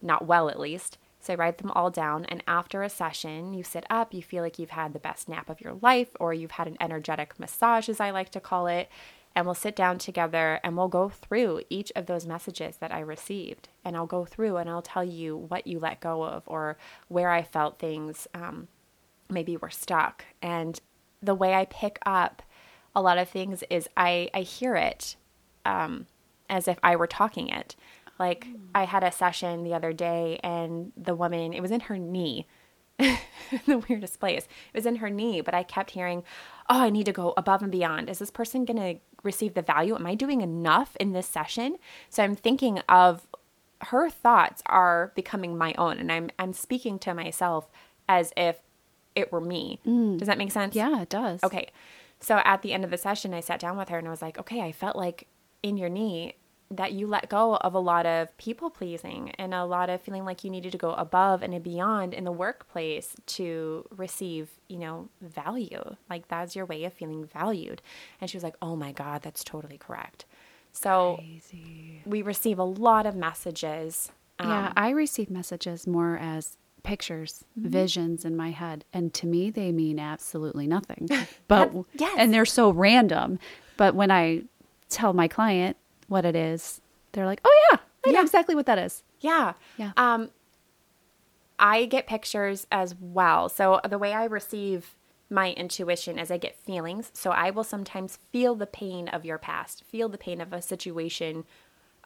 not 0.00 0.26
well 0.26 0.48
at 0.48 0.60
least. 0.60 0.98
So 1.24 1.32
I 1.32 1.36
write 1.36 1.58
them 1.58 1.70
all 1.70 1.90
down. 1.90 2.24
And 2.26 2.42
after 2.46 2.82
a 2.82 2.90
session, 2.90 3.54
you 3.54 3.64
sit 3.64 3.84
up, 3.88 4.12
you 4.12 4.22
feel 4.22 4.42
like 4.42 4.58
you've 4.58 4.70
had 4.70 4.92
the 4.92 4.98
best 4.98 5.28
nap 5.28 5.48
of 5.48 5.60
your 5.60 5.78
life, 5.80 6.10
or 6.20 6.34
you've 6.34 6.52
had 6.52 6.68
an 6.68 6.76
energetic 6.80 7.38
massage, 7.40 7.88
as 7.88 8.00
I 8.00 8.10
like 8.10 8.30
to 8.30 8.40
call 8.40 8.66
it. 8.66 8.88
And 9.34 9.46
we'll 9.46 9.54
sit 9.54 9.74
down 9.74 9.98
together 9.98 10.60
and 10.62 10.76
we'll 10.76 10.88
go 10.88 11.08
through 11.08 11.62
each 11.68 11.90
of 11.96 12.06
those 12.06 12.24
messages 12.24 12.76
that 12.76 12.94
I 12.94 13.00
received. 13.00 13.68
And 13.84 13.96
I'll 13.96 14.06
go 14.06 14.24
through 14.24 14.58
and 14.58 14.70
I'll 14.70 14.82
tell 14.82 15.02
you 15.02 15.36
what 15.36 15.66
you 15.66 15.80
let 15.80 16.00
go 16.00 16.22
of 16.24 16.44
or 16.46 16.76
where 17.08 17.30
I 17.30 17.42
felt 17.42 17.80
things 17.80 18.28
um, 18.32 18.68
maybe 19.28 19.56
were 19.56 19.70
stuck. 19.70 20.24
And 20.40 20.78
the 21.20 21.34
way 21.34 21.54
I 21.54 21.64
pick 21.64 21.98
up 22.06 22.42
a 22.94 23.02
lot 23.02 23.18
of 23.18 23.28
things 23.28 23.64
is 23.70 23.88
I, 23.96 24.30
I 24.32 24.42
hear 24.42 24.76
it 24.76 25.16
um, 25.64 26.06
as 26.48 26.68
if 26.68 26.78
I 26.82 26.94
were 26.94 27.08
talking 27.08 27.48
it. 27.48 27.74
Like 28.18 28.46
mm. 28.46 28.58
I 28.74 28.84
had 28.84 29.04
a 29.04 29.12
session 29.12 29.64
the 29.64 29.74
other 29.74 29.92
day, 29.92 30.40
and 30.42 30.92
the 30.96 31.14
woman, 31.14 31.52
it 31.52 31.60
was 31.60 31.70
in 31.70 31.80
her 31.80 31.98
knee. 31.98 32.46
the 32.98 33.84
weirdest 33.88 34.20
place. 34.20 34.44
It 34.72 34.76
was 34.76 34.86
in 34.86 34.96
her 34.96 35.10
knee, 35.10 35.40
but 35.40 35.54
I 35.54 35.64
kept 35.64 35.90
hearing, 35.90 36.22
Oh, 36.70 36.80
I 36.80 36.90
need 36.90 37.06
to 37.06 37.12
go 37.12 37.34
above 37.36 37.62
and 37.62 37.72
beyond. 37.72 38.08
Is 38.08 38.20
this 38.20 38.30
person 38.30 38.64
going 38.64 38.76
to 38.76 39.00
receive 39.24 39.54
the 39.54 39.62
value? 39.62 39.96
Am 39.96 40.06
I 40.06 40.14
doing 40.14 40.40
enough 40.40 40.96
in 41.00 41.12
this 41.12 41.26
session? 41.26 41.76
So 42.08 42.22
I'm 42.22 42.36
thinking 42.36 42.78
of 42.88 43.26
her 43.80 44.08
thoughts 44.08 44.62
are 44.66 45.12
becoming 45.16 45.58
my 45.58 45.74
own, 45.76 45.98
and 45.98 46.12
I'm, 46.12 46.30
I'm 46.38 46.52
speaking 46.52 46.98
to 47.00 47.14
myself 47.14 47.68
as 48.08 48.32
if 48.36 48.60
it 49.14 49.32
were 49.32 49.40
me. 49.40 49.80
Mm. 49.86 50.18
Does 50.18 50.28
that 50.28 50.38
make 50.38 50.52
sense? 50.52 50.74
Yeah, 50.74 51.02
it 51.02 51.08
does. 51.08 51.42
Okay. 51.42 51.70
So 52.20 52.40
at 52.44 52.62
the 52.62 52.72
end 52.72 52.84
of 52.84 52.90
the 52.90 52.96
session, 52.96 53.34
I 53.34 53.40
sat 53.40 53.60
down 53.60 53.76
with 53.76 53.88
her 53.88 53.98
and 53.98 54.06
I 54.06 54.10
was 54.10 54.22
like, 54.22 54.38
okay, 54.38 54.60
I 54.60 54.72
felt 54.72 54.96
like 54.96 55.26
in 55.62 55.76
your 55.76 55.88
knee 55.88 56.34
that 56.70 56.92
you 56.92 57.06
let 57.06 57.28
go 57.28 57.56
of 57.56 57.74
a 57.74 57.78
lot 57.78 58.06
of 58.06 58.36
people 58.38 58.70
pleasing 58.70 59.30
and 59.38 59.54
a 59.54 59.64
lot 59.64 59.88
of 59.90 60.00
feeling 60.00 60.24
like 60.24 60.42
you 60.42 60.50
needed 60.50 60.72
to 60.72 60.78
go 60.78 60.92
above 60.94 61.42
and 61.42 61.62
beyond 61.62 62.12
in 62.14 62.24
the 62.24 62.32
workplace 62.32 63.14
to 63.26 63.84
receive, 63.96 64.48
you 64.68 64.78
know, 64.78 65.08
value. 65.20 65.96
Like 66.10 66.26
that's 66.28 66.56
your 66.56 66.66
way 66.66 66.84
of 66.84 66.92
feeling 66.92 67.24
valued. 67.26 67.80
And 68.20 68.28
she 68.30 68.36
was 68.36 68.42
like, 68.44 68.56
oh 68.62 68.76
my 68.76 68.92
God, 68.92 69.22
that's 69.22 69.44
totally 69.44 69.78
correct. 69.78 70.24
So 70.72 71.16
Crazy. 71.18 72.02
we 72.04 72.22
receive 72.22 72.58
a 72.58 72.64
lot 72.64 73.06
of 73.06 73.14
messages. 73.14 74.10
Um, 74.40 74.50
yeah, 74.50 74.72
I 74.76 74.90
receive 74.90 75.30
messages 75.30 75.86
more 75.86 76.16
as 76.16 76.56
pictures, 76.82 77.44
Mm-hmm. 77.58 77.68
visions 77.70 78.24
in 78.24 78.36
my 78.36 78.50
head, 78.50 78.84
and 78.92 79.14
to 79.14 79.26
me 79.28 79.48
they 79.50 79.70
mean 79.70 79.98
absolutely 80.00 80.66
nothing. 80.66 81.08
But 81.48 81.72
yes. 81.94 82.16
and 82.18 82.34
they're 82.34 82.44
so 82.44 82.70
random. 82.70 83.38
But 83.76 83.94
when 83.94 84.10
I 84.10 84.42
tell 84.88 85.12
my 85.12 85.28
client 85.28 85.76
what 86.08 86.24
it 86.24 86.36
is, 86.36 86.80
they're 87.12 87.26
like, 87.26 87.40
"Oh 87.44 87.68
yeah, 87.70 87.78
I 88.06 88.10
know 88.12 88.22
exactly 88.22 88.54
what 88.54 88.66
that 88.66 88.78
is." 88.78 89.02
Yeah. 89.20 89.54
Yeah. 89.76 89.92
Um, 89.96 90.30
I 91.58 91.84
get 91.86 92.06
pictures 92.06 92.66
as 92.70 92.94
well. 93.00 93.48
So 93.48 93.80
the 93.88 93.98
way 93.98 94.12
I 94.12 94.24
receive 94.24 94.94
my 95.30 95.52
intuition 95.52 96.18
is 96.18 96.30
I 96.30 96.36
get 96.38 96.56
feelings. 96.56 97.10
So 97.14 97.30
I 97.30 97.50
will 97.50 97.64
sometimes 97.64 98.18
feel 98.32 98.54
the 98.54 98.66
pain 98.66 99.08
of 99.08 99.24
your 99.24 99.38
past, 99.38 99.84
feel 99.84 100.08
the 100.08 100.18
pain 100.18 100.40
of 100.40 100.52
a 100.52 100.60
situation 100.60 101.44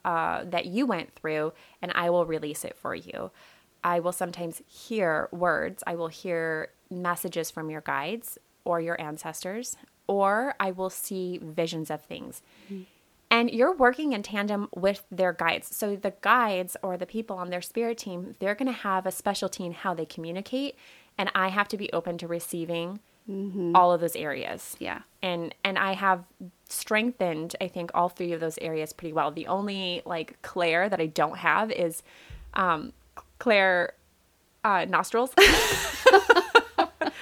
uh, 0.04 0.44
that 0.44 0.66
you 0.66 0.86
went 0.86 1.14
through, 1.14 1.52
and 1.82 1.92
I 1.94 2.10
will 2.10 2.24
release 2.24 2.64
it 2.64 2.76
for 2.76 2.94
you. 2.94 3.30
I 3.82 4.00
will 4.00 4.12
sometimes 4.12 4.62
hear 4.66 5.28
words, 5.32 5.82
I 5.86 5.94
will 5.94 6.08
hear 6.08 6.68
messages 6.90 7.50
from 7.50 7.70
your 7.70 7.80
guides 7.80 8.38
or 8.64 8.80
your 8.80 9.00
ancestors, 9.00 9.76
or 10.06 10.54
I 10.60 10.70
will 10.70 10.90
see 10.90 11.38
visions 11.42 11.90
of 11.90 12.02
things. 12.02 12.42
And 13.30 13.50
you're 13.50 13.74
working 13.74 14.12
in 14.12 14.22
tandem 14.22 14.68
with 14.74 15.04
their 15.10 15.32
guides. 15.34 15.74
So 15.76 15.96
the 15.96 16.14
guides 16.22 16.76
or 16.82 16.96
the 16.96 17.04
people 17.06 17.36
on 17.36 17.50
their 17.50 17.60
spirit 17.60 17.98
team, 17.98 18.34
they're 18.38 18.54
going 18.54 18.66
to 18.72 18.72
have 18.72 19.04
a 19.04 19.12
specialty 19.12 19.66
in 19.66 19.72
how 19.72 19.92
they 19.94 20.06
communicate, 20.06 20.76
and 21.18 21.30
I 21.34 21.48
have 21.48 21.68
to 21.68 21.76
be 21.76 21.92
open 21.92 22.16
to 22.18 22.26
receiving 22.26 23.00
all 23.74 23.92
of 23.92 24.00
those 24.00 24.16
areas 24.16 24.74
Yeah. 24.78 25.00
and 25.20 25.54
and 25.62 25.76
I 25.78 25.92
have 25.92 26.24
strengthened 26.70 27.54
I 27.60 27.68
think 27.68 27.90
all 27.92 28.08
three 28.08 28.32
of 28.32 28.40
those 28.40 28.56
areas 28.56 28.94
pretty 28.94 29.12
well. 29.12 29.30
The 29.30 29.46
only 29.48 30.00
like 30.06 30.40
clair 30.40 30.88
that 30.88 30.98
I 30.98 31.04
don't 31.06 31.36
have 31.36 31.70
is 31.70 32.02
um 32.54 32.94
clair 33.38 33.92
uh 34.64 34.86
nostrils. 34.88 35.34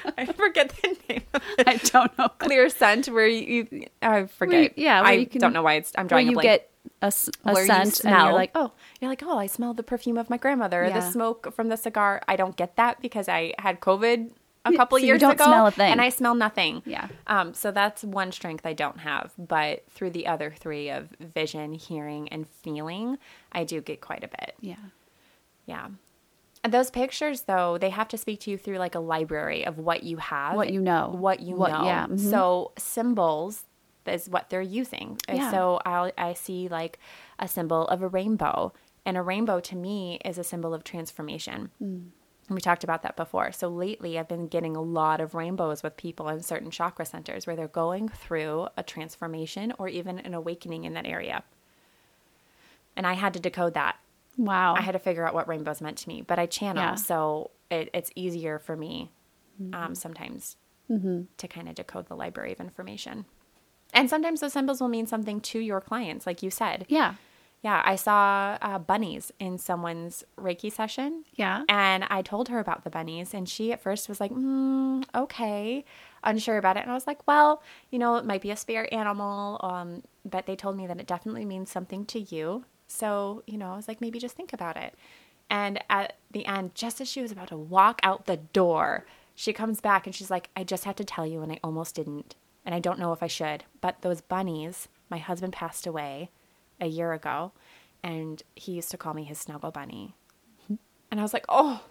I 0.18 0.26
forget 0.26 0.68
the 0.82 0.96
name 1.08 1.22
of 1.34 1.42
it. 1.58 1.68
I 1.68 1.76
don't 1.76 2.16
know. 2.18 2.28
Clear 2.38 2.68
scent 2.68 3.06
where 3.08 3.26
you, 3.26 3.66
you 3.70 3.86
I 4.02 4.26
forget. 4.26 4.76
yeah, 4.78 5.00
where 5.00 5.10
I 5.10 5.12
you 5.14 5.26
can- 5.26 5.40
don't 5.40 5.52
know 5.52 5.62
why 5.62 5.74
it's 5.74 5.92
I'm 5.96 6.04
Where 6.04 6.08
drawing 6.08 6.28
a 6.28 6.30
you 6.30 6.34
blank. 6.36 6.44
get 6.44 6.70
a 7.02 7.12
Where 7.42 7.62
you 7.62 7.66
scent 7.66 7.82
and 7.84 7.94
smell. 7.94 8.24
you're 8.26 8.34
like, 8.34 8.50
oh, 8.54 8.72
You're 9.00 9.10
like, 9.10 9.22
oh, 9.24 9.38
I 9.38 9.46
smell 9.46 9.74
the 9.74 9.82
perfume 9.82 10.16
of 10.18 10.30
my 10.30 10.36
grandmother, 10.36 10.84
or 10.84 10.90
the 10.90 11.00
smoke 11.00 11.52
from 11.54 11.68
the 11.68 11.76
cigar. 11.76 12.22
I 12.28 12.36
don't 12.36 12.56
get 12.56 12.76
that 12.76 13.00
because 13.02 13.28
I 13.28 13.54
had 13.58 13.80
COVID 13.80 14.30
a 14.64 14.72
couple 14.76 14.98
so 14.98 15.02
you 15.02 15.06
years 15.08 15.20
don't 15.20 15.32
ago, 15.32 15.44
smell 15.44 15.66
a 15.68 15.70
thing. 15.70 15.92
and 15.92 16.00
I 16.00 16.08
smell 16.08 16.34
nothing. 16.34 16.82
Yeah. 16.86 17.08
Um. 17.26 17.54
So 17.54 17.70
that's 17.70 18.02
one 18.02 18.32
strength 18.32 18.64
I 18.66 18.72
don't 18.72 18.98
have, 19.00 19.32
but 19.38 19.84
through 19.90 20.10
the 20.10 20.26
other 20.26 20.52
three 20.56 20.88
of 20.90 21.08
vision, 21.20 21.74
hearing, 21.74 22.28
and 22.30 22.48
feeling, 22.48 23.18
I 23.52 23.64
do 23.64 23.80
get 23.80 24.00
quite 24.00 24.24
a 24.24 24.28
bit. 24.28 24.54
yeah. 24.60 24.76
Yeah. 25.66 25.88
And 26.66 26.74
those 26.74 26.90
pictures, 26.90 27.42
though, 27.42 27.78
they 27.78 27.90
have 27.90 28.08
to 28.08 28.18
speak 28.18 28.40
to 28.40 28.50
you 28.50 28.58
through 28.58 28.78
like 28.78 28.96
a 28.96 28.98
library 28.98 29.64
of 29.64 29.78
what 29.78 30.02
you 30.02 30.16
have, 30.16 30.56
What 30.56 30.72
you 30.72 30.80
know. 30.80 31.14
what 31.16 31.38
you 31.38 31.54
What- 31.54 31.70
know. 31.70 31.84
yeah, 31.84 32.06
mhm. 32.08 32.18
So 32.18 32.72
symbols 32.76 33.64
is 34.04 34.28
what 34.28 34.50
they're 34.50 34.60
using. 34.62 35.16
And 35.28 35.38
Yeah. 35.38 35.52
So 35.52 35.80
I 35.86 36.10
I 36.18 36.32
see 36.32 36.66
like 36.66 36.98
a 37.38 37.46
symbol 37.46 37.86
of 37.86 38.02
a 38.02 38.08
rainbow, 38.08 38.72
and 39.04 39.16
a 39.16 39.22
rainbow 39.22 39.60
to 39.60 39.76
me 39.76 40.18
is 40.24 40.38
a 40.38 40.42
symbol 40.42 40.74
of 40.74 40.82
transformation. 40.82 41.70
Mm. 41.80 42.10
And 42.48 42.54
we 42.56 42.60
talked 42.60 42.82
about 42.82 43.02
that 43.02 43.14
before. 43.14 43.52
So 43.52 43.68
lately, 43.68 44.18
I've 44.18 44.26
been 44.26 44.48
getting 44.48 44.74
a 44.74 44.82
lot 44.82 45.20
of 45.20 45.36
rainbows 45.36 45.84
with 45.84 45.96
people 45.96 46.28
in 46.28 46.42
certain 46.42 46.72
chakra 46.72 47.06
centers 47.06 47.46
where 47.46 47.54
they're 47.54 47.68
going 47.68 48.08
through 48.08 48.66
a 48.76 48.82
transformation 48.82 49.72
or 49.78 49.86
even 49.86 50.18
an 50.18 50.34
awakening 50.34 50.82
in 50.82 50.94
that 50.94 51.06
area. 51.06 51.44
And 52.96 53.06
I 53.06 53.12
had 53.12 53.34
to 53.34 53.40
decode 53.40 53.74
that. 53.74 53.98
Wow. 54.36 54.74
I 54.74 54.80
had 54.82 54.92
to 54.92 54.98
figure 54.98 55.26
out 55.26 55.34
what 55.34 55.48
rainbows 55.48 55.80
meant 55.80 55.98
to 55.98 56.08
me, 56.08 56.22
but 56.22 56.38
I 56.38 56.46
channel, 56.46 56.82
Yeah. 56.82 56.94
so 56.96 57.50
it, 57.70 57.90
it's 57.94 58.10
easier 58.14 58.58
for 58.58 58.76
me 58.76 59.10
um, 59.72 59.94
sometimes 59.94 60.56
to 60.88 61.48
kind 61.48 61.68
of 61.68 61.74
decode 61.74 62.06
the 62.08 62.14
library 62.14 62.52
of 62.52 62.60
information. 62.60 63.24
And 63.94 64.08
sometimes 64.10 64.40
those 64.40 64.52
symbols 64.52 64.80
will 64.80 64.88
mean 64.88 65.06
something 65.06 65.40
to 65.40 65.58
your 65.58 65.80
clients, 65.80 66.26
like 66.26 66.42
you 66.42 66.50
said. 66.50 66.86
yeah. 66.88 67.14
Yeah, 67.62 67.82
I 67.84 67.96
saw 67.96 68.58
uh, 68.62 68.78
bunnies 68.78 69.32
in 69.40 69.58
someone's 69.58 70.22
Reiki 70.38 70.70
session. 70.70 71.24
Yeah. 71.34 71.64
And 71.68 72.04
I 72.10 72.22
told 72.22 72.48
her 72.48 72.60
about 72.60 72.84
the 72.84 72.90
bunnies, 72.90 73.34
and 73.34 73.48
she 73.48 73.72
at 73.72 73.82
first 73.82 74.08
was 74.08 74.20
like, 74.20 74.30
mm, 74.30 75.02
okay, 75.14 75.84
unsure 76.22 76.58
about 76.58 76.76
it. 76.76 76.80
And 76.82 76.90
I 76.92 76.94
was 76.94 77.08
like, 77.08 77.26
well, 77.26 77.62
you 77.90 77.98
know, 77.98 78.16
it 78.16 78.24
might 78.24 78.42
be 78.42 78.52
a 78.52 78.56
spirit 78.56 78.92
animal, 78.92 79.58
um, 79.64 80.02
but 80.24 80.46
they 80.46 80.54
told 80.54 80.76
me 80.76 80.86
that 80.86 81.00
it 81.00 81.06
definitely 81.08 81.44
means 81.46 81.68
something 81.70 82.04
to 82.06 82.20
you. 82.20 82.64
So, 82.86 83.42
you 83.46 83.58
know, 83.58 83.72
I 83.72 83.76
was 83.76 83.88
like, 83.88 84.00
maybe 84.00 84.18
just 84.18 84.36
think 84.36 84.52
about 84.52 84.76
it. 84.76 84.94
And 85.48 85.82
at 85.88 86.14
the 86.30 86.46
end, 86.46 86.74
just 86.74 87.00
as 87.00 87.08
she 87.08 87.22
was 87.22 87.32
about 87.32 87.48
to 87.48 87.56
walk 87.56 88.00
out 88.02 88.26
the 88.26 88.36
door, 88.36 89.06
she 89.34 89.52
comes 89.52 89.80
back 89.80 90.06
and 90.06 90.14
she's 90.14 90.30
like, 90.30 90.50
I 90.56 90.64
just 90.64 90.84
had 90.84 90.96
to 90.96 91.04
tell 91.04 91.26
you, 91.26 91.42
and 91.42 91.52
I 91.52 91.60
almost 91.62 91.94
didn't. 91.94 92.34
And 92.64 92.74
I 92.74 92.80
don't 92.80 92.98
know 92.98 93.12
if 93.12 93.22
I 93.22 93.28
should, 93.28 93.64
but 93.80 94.02
those 94.02 94.20
bunnies, 94.20 94.88
my 95.08 95.18
husband 95.18 95.52
passed 95.52 95.86
away 95.86 96.30
a 96.80 96.86
year 96.86 97.12
ago, 97.12 97.52
and 98.02 98.42
he 98.56 98.72
used 98.72 98.90
to 98.90 98.96
call 98.96 99.14
me 99.14 99.24
his 99.24 99.38
snuggle 99.38 99.70
bunny. 99.70 100.14
And 100.68 101.20
I 101.20 101.22
was 101.22 101.32
like, 101.32 101.44
oh, 101.48 101.82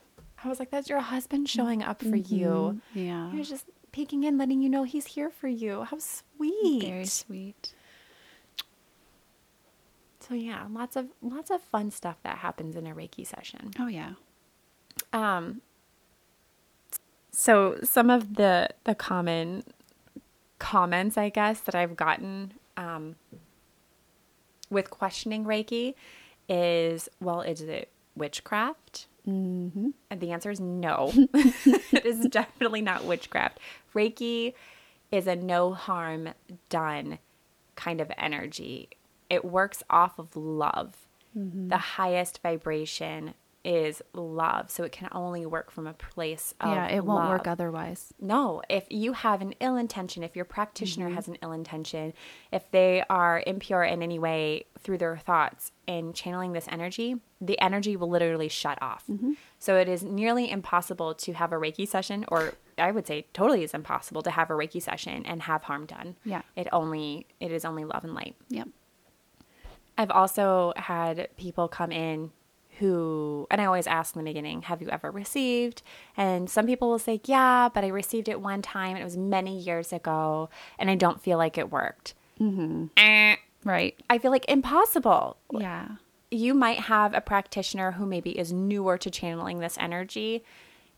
I 0.43 0.49
was 0.49 0.59
like, 0.59 0.69
that's 0.71 0.89
your 0.89 0.99
husband 0.99 1.47
showing 1.47 1.81
up 1.81 2.01
for 2.01 2.07
mm-hmm. 2.09 2.35
you. 2.35 2.81
Yeah. 2.93 3.31
He 3.31 3.37
was 3.37 3.49
just 3.49 3.65
peeking 3.93 4.23
in, 4.23 4.37
letting 4.37 4.61
you 4.61 4.69
know 4.69 4.83
he's 4.83 5.07
here 5.07 5.29
for 5.29 5.47
you. 5.47 5.83
How 5.83 5.97
sweet. 5.99 6.83
Very 6.83 7.05
sweet. 7.05 7.73
So 10.27 10.33
yeah, 10.33 10.65
lots 10.71 10.95
of 10.95 11.07
lots 11.21 11.51
of 11.51 11.61
fun 11.61 11.91
stuff 11.91 12.17
that 12.23 12.39
happens 12.39 12.75
in 12.75 12.87
a 12.87 12.95
Reiki 12.95 13.25
session. 13.25 13.71
Oh, 13.79 13.87
yeah. 13.87 14.13
Um 15.13 15.61
so 17.31 17.77
some 17.83 18.09
of 18.09 18.35
the 18.35 18.69
the 18.85 18.95
common 18.95 19.63
comments 20.57 21.17
I 21.17 21.29
guess 21.29 21.59
that 21.61 21.75
I've 21.75 21.95
gotten 21.95 22.53
um 22.77 23.15
with 24.69 24.89
questioning 24.89 25.45
Reiki 25.45 25.93
is 26.49 27.09
well 27.21 27.41
is 27.41 27.61
it 27.61 27.89
witchcraft? 28.15 29.07
Mm-hmm. 29.27 29.89
And 30.09 30.21
the 30.21 30.31
answer 30.31 30.49
is 30.51 30.59
no. 30.59 31.11
it 31.33 32.05
is 32.05 32.27
definitely 32.27 32.81
not 32.81 33.05
witchcraft. 33.05 33.59
Reiki 33.93 34.53
is 35.11 35.27
a 35.27 35.35
no 35.35 35.73
harm 35.73 36.29
done 36.69 37.19
kind 37.75 38.01
of 38.01 38.11
energy. 38.17 38.89
It 39.29 39.45
works 39.45 39.83
off 39.89 40.19
of 40.19 40.35
love. 40.35 41.07
Mm-hmm. 41.37 41.69
The 41.69 41.77
highest 41.77 42.41
vibration 42.41 43.33
is 43.65 44.01
love. 44.13 44.69
So 44.69 44.83
it 44.83 44.91
can 44.91 45.09
only 45.11 45.45
work 45.45 45.71
from 45.71 45.87
a 45.87 45.93
place 45.93 46.53
of 46.61 46.69
Yeah, 46.69 46.87
it 46.87 47.03
won't 47.03 47.29
work 47.29 47.47
otherwise. 47.47 48.13
No, 48.21 48.61
if 48.69 48.85
you 48.91 49.13
have 49.13 49.41
an 49.41 49.55
ill 49.59 49.75
intention, 49.75 50.23
if 50.23 50.35
your 50.35 50.45
practitioner 50.45 51.07
mm-hmm. 51.07 51.15
has 51.15 51.27
an 51.27 51.37
ill 51.41 51.51
intention, 51.51 52.13
if 52.51 52.69
they 52.69 53.03
are 53.09 53.43
impure 53.45 53.83
in 53.83 54.03
any 54.03 54.19
way 54.19 54.65
through 54.79 54.99
their 54.99 55.17
thoughts 55.17 55.71
in 55.87 56.13
channeling 56.13 56.53
this 56.53 56.67
energy, 56.69 57.15
the 57.41 57.59
energy 57.59 57.97
will 57.97 58.09
literally 58.09 58.49
shut 58.49 58.77
off. 58.81 59.03
Mm-hmm. 59.09 59.33
So 59.57 59.77
it 59.77 59.89
is 59.89 60.03
nearly 60.03 60.49
impossible 60.51 61.15
to 61.15 61.33
have 61.33 61.51
a 61.51 61.55
Reiki 61.55 61.87
session, 61.87 62.23
or 62.27 62.53
I 62.77 62.91
would 62.91 63.07
say 63.07 63.25
totally 63.33 63.63
is 63.63 63.73
impossible 63.73 64.21
to 64.21 64.31
have 64.31 64.51
a 64.51 64.53
Reiki 64.53 64.81
session 64.81 65.25
and 65.25 65.41
have 65.41 65.63
harm 65.63 65.87
done. 65.87 66.17
Yeah. 66.23 66.43
It 66.55 66.67
only 66.71 67.25
it 67.39 67.51
is 67.51 67.65
only 67.65 67.83
love 67.83 68.03
and 68.03 68.13
light. 68.13 68.35
Yep. 68.49 68.67
I've 69.97 70.11
also 70.11 70.73
had 70.75 71.29
people 71.37 71.67
come 71.67 71.91
in 71.91 72.31
who, 72.79 73.47
and 73.49 73.61
I 73.61 73.65
always 73.65 73.87
ask 73.87 74.15
in 74.15 74.23
the 74.23 74.29
beginning, 74.29 74.63
have 74.63 74.81
you 74.81 74.89
ever 74.89 75.09
received? 75.09 75.81
And 76.17 76.49
some 76.49 76.65
people 76.65 76.89
will 76.89 76.99
say, 76.99 77.21
yeah, 77.23 77.69
but 77.73 77.83
I 77.85 77.87
received 77.87 78.27
it 78.27 78.41
one 78.41 78.61
time 78.61 78.91
and 78.91 78.99
it 78.99 79.05
was 79.05 79.15
many 79.15 79.57
years 79.57 79.93
ago 79.93 80.49
and 80.77 80.89
I 80.91 80.95
don't 80.95 81.21
feel 81.21 81.37
like 81.37 81.57
it 81.57 81.71
worked. 81.71 82.13
Eh, 82.97 83.35
Right. 83.63 83.95
I 84.09 84.17
feel 84.19 84.31
like 84.31 84.45
impossible. 84.47 85.37
Yeah. 85.51 85.87
You 86.29 86.53
might 86.53 86.81
have 86.81 87.13
a 87.13 87.21
practitioner 87.21 87.93
who 87.93 88.05
maybe 88.05 88.37
is 88.37 88.51
newer 88.53 88.97
to 88.97 89.09
channeling 89.09 89.59
this 89.59 89.77
energy 89.79 90.43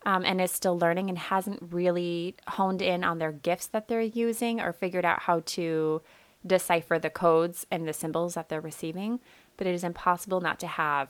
um, 0.05 0.25
and 0.25 0.41
is 0.41 0.51
still 0.51 0.77
learning 0.77 1.09
and 1.09 1.17
hasn't 1.17 1.59
really 1.71 2.35
honed 2.47 2.81
in 2.81 3.03
on 3.03 3.19
their 3.19 3.31
gifts 3.31 3.67
that 3.67 3.87
they're 3.87 4.01
using 4.01 4.59
or 4.59 4.73
figured 4.73 5.05
out 5.05 5.21
how 5.21 5.41
to 5.45 6.01
decipher 6.47 6.97
the 6.97 7.09
codes 7.09 7.65
and 7.69 7.87
the 7.87 7.93
symbols 7.93 8.35
that 8.35 8.49
they're 8.49 8.61
receiving. 8.61 9.19
But 9.57 9.67
it 9.67 9.73
is 9.73 9.83
impossible 9.83 10.41
not 10.41 10.59
to 10.61 10.67
have 10.67 11.09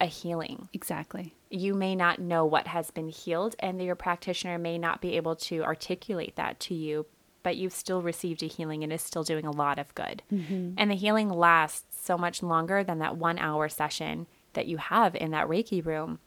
a 0.00 0.06
healing. 0.06 0.68
Exactly. 0.72 1.34
You 1.50 1.74
may 1.74 1.94
not 1.94 2.18
know 2.18 2.44
what 2.44 2.66
has 2.66 2.90
been 2.90 3.08
healed, 3.08 3.56
and 3.60 3.80
your 3.80 3.94
practitioner 3.94 4.58
may 4.58 4.78
not 4.78 5.00
be 5.00 5.16
able 5.16 5.36
to 5.36 5.62
articulate 5.62 6.36
that 6.36 6.60
to 6.60 6.74
you, 6.74 7.06
but 7.42 7.56
you've 7.56 7.72
still 7.72 8.02
received 8.02 8.42
a 8.42 8.46
healing 8.46 8.82
and 8.82 8.92
is 8.92 9.02
still 9.02 9.22
doing 9.22 9.46
a 9.46 9.52
lot 9.52 9.78
of 9.78 9.94
good. 9.94 10.22
Mm-hmm. 10.32 10.72
And 10.76 10.90
the 10.90 10.96
healing 10.96 11.30
lasts 11.30 12.04
so 12.04 12.18
much 12.18 12.42
longer 12.42 12.82
than 12.82 12.98
that 12.98 13.16
one 13.16 13.38
hour 13.38 13.68
session 13.68 14.26
that 14.54 14.66
you 14.66 14.78
have 14.78 15.14
in 15.14 15.30
that 15.30 15.46
Reiki 15.46 15.84
room. 15.84 16.18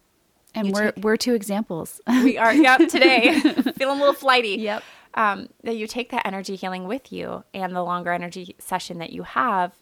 And 0.55 0.67
You 0.67 0.73
we're 0.73 0.91
take- 0.91 1.03
we're 1.03 1.17
two 1.17 1.33
examples. 1.33 2.01
We 2.07 2.37
are, 2.37 2.53
yep, 2.53 2.87
today, 2.89 3.39
feeling 3.77 3.97
a 3.97 3.99
little 3.99 4.13
flighty. 4.13 4.55
Yep. 4.59 4.83
Um, 5.15 5.49
that 5.63 5.75
you 5.75 5.87
take 5.87 6.11
that 6.11 6.25
energy 6.25 6.55
healing 6.55 6.85
with 6.87 7.11
you, 7.11 7.43
and 7.53 7.75
the 7.75 7.83
longer 7.83 8.11
energy 8.11 8.55
session 8.59 8.99
that 8.99 9.11
you 9.11 9.23
have, 9.23 9.73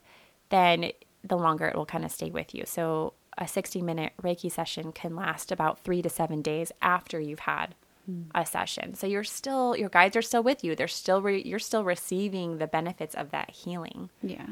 then 0.49 0.91
the 1.23 1.37
longer 1.37 1.65
it 1.67 1.75
will 1.75 1.85
kind 1.85 2.05
of 2.05 2.11
stay 2.11 2.29
with 2.31 2.55
you. 2.55 2.63
So 2.65 3.13
a 3.37 3.47
60 3.47 3.81
minute 3.81 4.13
Reiki 4.21 4.49
session 4.51 4.91
can 4.93 5.15
last 5.15 5.51
about 5.51 5.79
three 5.79 6.01
to 6.01 6.09
seven 6.09 6.41
days 6.41 6.71
after 6.81 7.19
you've 7.19 7.39
had 7.39 7.75
a 8.33 8.45
session. 8.45 8.95
So 8.95 9.05
you're 9.05 9.25
still, 9.25 9.75
your 9.75 9.89
guides 9.89 10.15
are 10.15 10.21
still 10.21 10.41
with 10.41 10.63
you. 10.63 10.75
They're 10.77 10.87
still, 10.87 11.21
re- 11.21 11.43
you're 11.45 11.59
still 11.59 11.83
receiving 11.83 12.57
the 12.57 12.65
benefits 12.67 13.13
of 13.13 13.31
that 13.31 13.51
healing 13.51 14.09
yeah. 14.23 14.45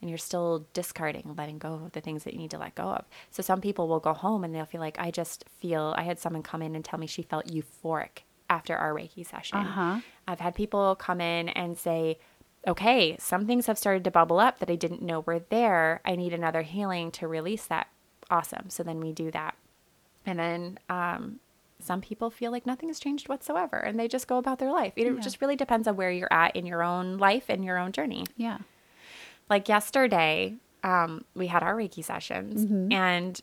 And 0.00 0.08
you're 0.08 0.18
still 0.18 0.66
discarding, 0.74 1.34
letting 1.36 1.58
go 1.58 1.74
of 1.74 1.92
the 1.92 2.00
things 2.00 2.24
that 2.24 2.32
you 2.32 2.38
need 2.38 2.50
to 2.52 2.58
let 2.58 2.74
go 2.74 2.84
of. 2.84 3.04
So 3.30 3.42
some 3.42 3.60
people 3.60 3.88
will 3.88 3.98
go 4.00 4.12
home 4.14 4.44
and 4.44 4.54
they'll 4.54 4.64
feel 4.64 4.80
like, 4.80 4.96
I 4.98 5.10
just 5.10 5.44
feel, 5.60 5.94
I 5.96 6.02
had 6.02 6.18
someone 6.18 6.42
come 6.42 6.62
in 6.62 6.74
and 6.76 6.84
tell 6.84 6.98
me 7.00 7.06
she 7.06 7.22
felt 7.22 7.46
euphoric 7.46 8.20
after 8.48 8.76
our 8.76 8.94
Reiki 8.94 9.26
session. 9.26 9.58
Uh-huh. 9.58 10.00
I've 10.26 10.40
had 10.40 10.54
people 10.54 10.94
come 10.94 11.20
in 11.20 11.48
and 11.50 11.76
say, 11.76 12.18
okay, 12.66 13.16
some 13.18 13.46
things 13.46 13.66
have 13.66 13.78
started 13.78 14.04
to 14.04 14.10
bubble 14.10 14.38
up 14.38 14.58
that 14.60 14.70
I 14.70 14.76
didn't 14.76 15.02
know 15.02 15.20
were 15.20 15.40
there. 15.40 16.00
I 16.04 16.16
need 16.16 16.32
another 16.32 16.62
healing 16.62 17.10
to 17.12 17.26
release 17.28 17.66
that. 17.66 17.88
Awesome. 18.30 18.68
So 18.70 18.82
then 18.82 19.00
we 19.00 19.12
do 19.12 19.30
that. 19.32 19.56
And 20.26 20.38
then 20.38 20.78
um, 20.88 21.40
some 21.80 22.00
people 22.00 22.30
feel 22.30 22.50
like 22.50 22.66
nothing 22.66 22.88
has 22.88 23.00
changed 23.00 23.28
whatsoever 23.28 23.76
and 23.76 23.98
they 23.98 24.06
just 24.08 24.28
go 24.28 24.36
about 24.38 24.58
their 24.58 24.70
life. 24.72 24.92
It 24.96 25.06
Yeah. 25.12 25.20
just 25.20 25.40
really 25.40 25.56
depends 25.56 25.88
on 25.88 25.96
where 25.96 26.10
you're 26.10 26.32
at 26.32 26.54
in 26.54 26.66
your 26.66 26.82
own 26.82 27.16
life 27.18 27.46
and 27.48 27.64
your 27.64 27.78
own 27.78 27.92
journey. 27.92 28.26
Yeah. 28.36 28.58
Like 29.50 29.68
yesterday, 29.68 30.54
um, 30.82 31.24
we 31.34 31.46
had 31.48 31.62
our 31.62 31.74
Reiki 31.74 32.04
sessions 32.04 32.62
and 32.92 33.40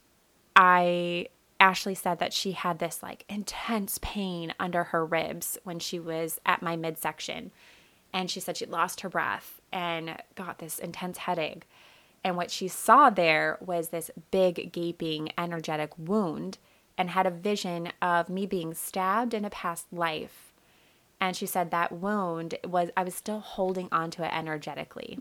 I 0.55 1.27
Ashley 1.59 1.95
said 1.95 2.19
that 2.19 2.33
she 2.33 2.51
had 2.51 2.79
this 2.79 3.01
like 3.01 3.25
intense 3.29 3.99
pain 4.01 4.53
under 4.59 4.85
her 4.85 5.05
ribs 5.05 5.57
when 5.63 5.79
she 5.79 5.99
was 5.99 6.39
at 6.45 6.61
my 6.61 6.75
midsection. 6.75 7.51
And 8.13 8.29
she 8.29 8.39
said 8.39 8.57
she 8.57 8.65
lost 8.65 9.01
her 9.01 9.09
breath 9.09 9.61
and 9.71 10.17
got 10.35 10.59
this 10.59 10.79
intense 10.79 11.19
headache. 11.19 11.67
And 12.23 12.37
what 12.37 12.51
she 12.51 12.67
saw 12.67 13.09
there 13.09 13.57
was 13.61 13.89
this 13.89 14.11
big, 14.31 14.71
gaping, 14.71 15.29
energetic 15.37 15.91
wound 15.97 16.57
and 16.97 17.09
had 17.09 17.27
a 17.27 17.31
vision 17.31 17.91
of 18.01 18.29
me 18.29 18.45
being 18.45 18.73
stabbed 18.73 19.33
in 19.33 19.45
a 19.45 19.49
past 19.49 19.91
life. 19.91 20.53
And 21.19 21.35
she 21.35 21.45
said 21.45 21.71
that 21.71 21.91
wound 21.91 22.55
was, 22.65 22.89
I 22.97 23.03
was 23.03 23.15
still 23.15 23.39
holding 23.39 23.87
onto 23.91 24.21
it 24.21 24.31
energetically. 24.33 25.17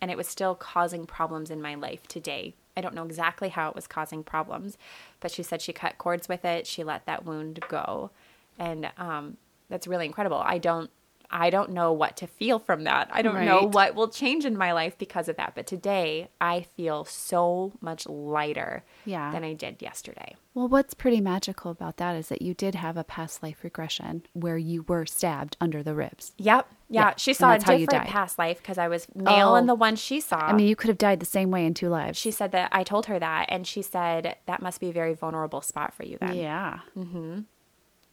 And 0.00 0.10
it 0.10 0.16
was 0.16 0.28
still 0.28 0.54
causing 0.54 1.04
problems 1.04 1.50
in 1.50 1.60
my 1.60 1.74
life 1.74 2.06
today. 2.06 2.54
I 2.76 2.80
don't 2.80 2.94
know 2.94 3.04
exactly 3.04 3.48
how 3.50 3.68
it 3.68 3.74
was 3.74 3.86
causing 3.86 4.22
problems, 4.22 4.78
but 5.20 5.30
she 5.30 5.42
said 5.42 5.60
she 5.60 5.72
cut 5.72 5.98
cords 5.98 6.28
with 6.28 6.44
it. 6.44 6.66
She 6.66 6.84
let 6.84 7.06
that 7.06 7.24
wound 7.24 7.60
go. 7.68 8.10
And 8.58 8.90
um, 8.96 9.36
that's 9.68 9.86
really 9.86 10.06
incredible. 10.06 10.38
I 10.38 10.58
don't. 10.58 10.90
I 11.32 11.48
don't 11.50 11.70
know 11.70 11.92
what 11.92 12.16
to 12.18 12.26
feel 12.26 12.58
from 12.58 12.84
that. 12.84 13.08
I 13.10 13.22
don't 13.22 13.44
know 13.46 13.62
what 13.62 13.94
will 13.94 14.08
change 14.08 14.44
in 14.44 14.56
my 14.56 14.72
life 14.72 14.98
because 14.98 15.28
of 15.28 15.36
that. 15.36 15.54
But 15.54 15.66
today, 15.66 16.28
I 16.40 16.62
feel 16.76 17.04
so 17.06 17.72
much 17.80 18.06
lighter 18.06 18.84
Yeah. 19.06 19.32
than 19.32 19.42
I 19.42 19.54
did 19.54 19.80
yesterday. 19.80 20.36
Well, 20.54 20.68
what's 20.68 20.92
pretty 20.92 21.22
magical 21.22 21.70
about 21.70 21.96
that 21.96 22.14
is 22.14 22.28
that 22.28 22.42
you 22.42 22.52
did 22.52 22.74
have 22.74 22.98
a 22.98 23.04
past 23.04 23.42
life 23.42 23.64
regression 23.64 24.24
where 24.34 24.58
you 24.58 24.82
were 24.86 25.06
stabbed 25.06 25.56
under 25.60 25.82
the 25.82 25.94
ribs. 25.94 26.32
Yep. 26.36 26.66
Yeah. 26.90 27.00
Yeah, 27.00 27.14
She 27.16 27.32
saw 27.32 27.48
a 27.48 27.52
that's 27.52 27.64
how 27.64 27.72
you 27.72 27.86
different 27.86 28.10
past 28.10 28.38
life 28.38 28.58
because 28.58 28.76
I 28.76 28.88
was 28.88 29.06
male 29.14 29.52
Oh. 29.52 29.54
in 29.56 29.64
the 29.66 29.74
one 29.74 29.96
she 29.96 30.20
saw. 30.20 30.36
I 30.36 30.52
mean, 30.52 30.66
you 30.66 30.76
could 30.76 30.88
have 30.88 30.98
died 30.98 31.20
the 31.20 31.26
same 31.26 31.50
way 31.50 31.64
in 31.64 31.72
two 31.72 31.88
lives. 31.88 32.18
she 32.18 32.30
said 32.30 32.52
that 32.52 32.68
I 32.70 32.82
told 32.82 33.06
her 33.06 33.18
that, 33.18 33.46
and 33.48 33.66
she 33.66 33.80
said 33.80 34.36
that 34.44 34.60
must 34.60 34.78
be 34.78 34.90
a 34.90 34.92
very 34.92 35.14
vulnerable 35.14 35.62
spot 35.62 35.94
for 35.94 36.04
you 36.04 36.18
then. 36.20 36.34
yeah. 36.36 36.80
Mm-hmm. 36.94 37.40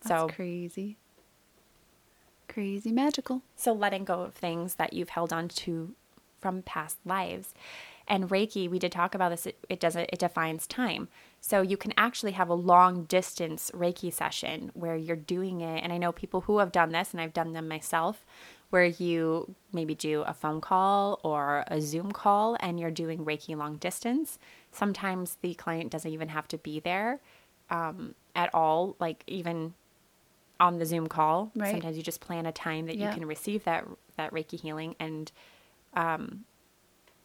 That's 0.01 0.07
So, 0.21 0.29
crazy. 0.29 0.95
Crazy 2.59 2.91
magical. 2.91 3.41
so 3.55 3.71
letting 3.71 4.03
go 4.03 4.19
of 4.23 4.33
things 4.33 4.75
that 4.75 4.91
you've 4.91 5.11
held 5.11 5.31
on 5.31 5.47
to 5.47 5.95
from 6.41 6.61
past 6.61 6.97
lives. 7.05 7.53
And 8.05 8.29
Reiki, 8.29 8.69
we 8.69 8.79
did 8.79 8.91
talk 8.91 9.15
about 9.15 9.29
this. 9.29 9.45
It, 9.45 9.57
it 9.69 9.79
doesn't 9.79 10.09
It 10.11 10.19
defines 10.19 10.67
time, 10.67 11.07
so 11.39 11.61
you 11.61 11.77
can 11.77 11.93
actually 11.95 12.33
have 12.33 12.49
a 12.49 12.53
long 12.53 13.05
distance 13.05 13.71
Reiki 13.73 14.11
session 14.13 14.71
where 14.73 14.97
you're 14.97 15.15
doing 15.15 15.61
it. 15.61 15.81
And 15.81 15.93
I 15.93 15.97
know 15.97 16.11
people 16.11 16.41
who 16.41 16.57
have 16.57 16.73
done 16.73 16.91
this, 16.91 17.13
and 17.13 17.21
I've 17.21 17.31
done 17.31 17.53
them 17.53 17.69
myself, 17.69 18.25
where 18.71 18.83
you 18.83 19.55
maybe 19.71 19.95
do 19.95 20.23
a 20.23 20.33
phone 20.33 20.59
call 20.59 21.21
or 21.23 21.63
a 21.67 21.79
Zoom 21.79 22.11
call, 22.11 22.57
and 22.59 22.77
you're 22.77 22.91
doing 22.91 23.23
Reiki 23.23 23.55
long 23.55 23.77
distance. 23.77 24.37
Sometimes 24.73 25.37
the 25.41 25.53
client 25.53 25.91
doesn't 25.91 26.11
even 26.11 26.27
have 26.27 26.49
to 26.49 26.57
be 26.57 26.81
there 26.81 27.21
um, 27.69 28.15
at 28.35 28.53
all, 28.53 28.97
like 28.99 29.23
even 29.27 29.75
on 30.59 30.77
the 30.79 30.85
Zoom 30.85 31.07
call. 31.07 31.51
Right. 31.55 31.71
Sometimes 31.71 31.95
you 31.97 32.03
just 32.03 32.19
plan 32.21 32.45
a 32.45 32.51
time 32.51 32.87
that 32.87 32.97
Yeah. 32.97 33.07
you 33.09 33.13
can 33.13 33.25
receive 33.27 33.63
that 33.65 33.85
that 34.17 34.31
Reiki 34.33 34.59
healing, 34.59 34.95
and 34.99 35.31
um, 35.93 36.43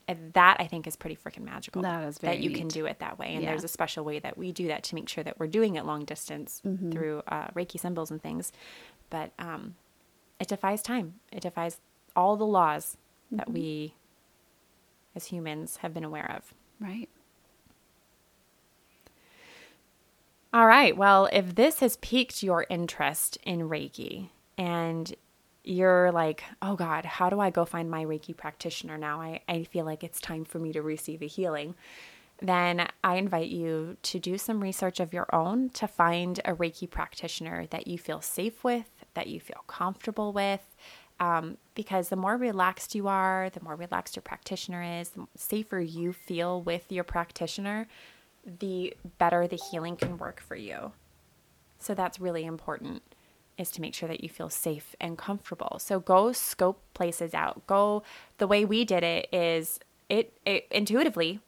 and 0.06 0.32
that 0.34 0.58
I 0.60 0.66
think 0.66 0.86
is 0.86 0.96
pretty 0.96 1.16
freaking 1.16 1.42
magical. 1.44 1.82
That 1.82 2.04
is 2.04 2.18
that 2.18 2.40
you 2.40 2.50
can 2.50 2.68
do 2.68 2.86
it 2.86 2.98
that 3.00 3.18
way, 3.18 3.34
and 3.34 3.42
Yeah. 3.42 3.50
there's 3.50 3.64
a 3.64 3.68
special 3.68 4.04
way 4.04 4.18
that 4.20 4.36
we 4.38 4.52
do 4.52 4.68
that 4.68 4.84
to 4.84 4.94
make 4.94 5.08
sure 5.08 5.24
that 5.24 5.38
we're 5.40 5.46
doing 5.46 5.74
it 5.76 5.84
long 5.84 6.04
distance 6.04 6.60
Mm-hmm. 6.64 6.92
through 6.92 7.22
uh, 7.28 7.48
Reiki 7.48 7.80
symbols 7.80 8.10
and 8.10 8.22
things. 8.22 8.52
But 9.10 9.32
um, 9.38 9.74
it 10.38 10.48
defies 10.48 10.82
time. 10.82 11.14
It 11.32 11.40
defies 11.40 11.78
all 12.16 12.36
the 12.36 12.46
laws 12.46 12.96
that 13.32 13.46
Mm-hmm. 13.46 13.54
we 13.54 13.94
as 15.16 15.26
humans 15.26 15.78
have 15.78 15.94
been 15.94 16.04
aware 16.04 16.30
of. 16.30 16.52
Right. 16.80 17.08
All 20.54 20.68
right. 20.68 20.96
Well, 20.96 21.28
if 21.32 21.56
this 21.56 21.80
has 21.80 21.96
piqued 21.96 22.44
your 22.44 22.64
interest 22.70 23.38
in 23.42 23.68
Reiki 23.68 24.28
and 24.56 25.12
you're 25.64 26.12
like, 26.12 26.44
oh 26.62 26.76
God, 26.76 27.04
how 27.04 27.28
do 27.28 27.40
I 27.40 27.50
go 27.50 27.64
find 27.64 27.90
my 27.90 28.04
Reiki 28.04 28.36
practitioner 28.36 28.96
now? 28.96 29.20
I, 29.20 29.40
I 29.48 29.64
feel 29.64 29.84
like 29.84 30.04
it's 30.04 30.20
time 30.20 30.44
for 30.44 30.60
me 30.60 30.72
to 30.72 30.80
receive 30.80 31.22
a 31.22 31.26
healing. 31.26 31.74
Then 32.40 32.86
I 33.02 33.16
invite 33.16 33.48
you 33.48 33.96
to 34.00 34.20
do 34.20 34.38
some 34.38 34.62
research 34.62 35.00
of 35.00 35.12
your 35.12 35.26
own 35.34 35.70
to 35.70 35.88
find 35.88 36.38
a 36.44 36.54
Reiki 36.54 36.88
practitioner 36.88 37.66
that 37.70 37.88
you 37.88 37.98
feel 37.98 38.20
safe 38.20 38.62
with, 38.62 39.04
that 39.14 39.26
you 39.26 39.40
feel 39.40 39.64
comfortable 39.66 40.32
with. 40.32 40.76
Um, 41.18 41.58
because 41.74 42.10
the 42.10 42.16
more 42.16 42.36
relaxed 42.36 42.94
you 42.94 43.08
are, 43.08 43.50
the 43.50 43.62
more 43.62 43.74
relaxed 43.74 44.14
your 44.14 44.22
practitioner 44.22 45.00
is, 45.00 45.08
the 45.08 45.26
safer 45.34 45.80
you 45.80 46.12
feel 46.12 46.62
with 46.62 46.92
your 46.92 47.04
practitioner, 47.04 47.88
the 48.46 48.94
better 49.18 49.46
the 49.46 49.56
healing 49.70 49.96
can 49.96 50.18
work 50.18 50.40
for 50.40 50.56
you. 50.56 50.92
So 51.78 51.94
that's 51.94 52.20
really 52.20 52.44
important 52.44 53.02
is 53.56 53.70
to 53.70 53.80
make 53.80 53.94
sure 53.94 54.08
that 54.08 54.22
you 54.22 54.28
feel 54.28 54.50
safe 54.50 54.96
and 55.00 55.16
comfortable. 55.16 55.78
So 55.78 56.00
go 56.00 56.32
scope 56.32 56.82
places 56.92 57.34
out. 57.34 57.66
Go 57.66 58.02
the 58.38 58.46
way 58.46 58.64
we 58.64 58.84
did 58.84 59.04
it 59.04 59.28
is 59.32 59.78
it, 60.08 60.36
it 60.44 60.66
intuitively 60.70 61.40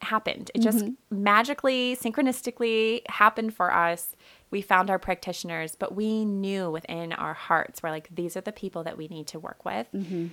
happened. 0.00 0.50
It 0.54 0.60
just 0.60 0.78
mm-hmm. 0.78 1.22
magically, 1.22 1.96
synchronistically 1.96 3.08
happened 3.08 3.54
for 3.54 3.72
us. 3.72 4.16
We 4.50 4.60
found 4.60 4.90
our 4.90 4.98
practitioners, 4.98 5.76
but 5.76 5.94
we 5.94 6.24
knew 6.24 6.70
within 6.70 7.12
our 7.12 7.34
hearts 7.34 7.82
we're 7.82 7.90
like 7.90 8.08
these 8.14 8.36
are 8.36 8.40
the 8.40 8.52
people 8.52 8.82
that 8.84 8.98
we 8.98 9.08
need 9.08 9.28
to 9.28 9.38
work 9.38 9.64
with 9.64 9.86
mm-hmm. 9.94 10.28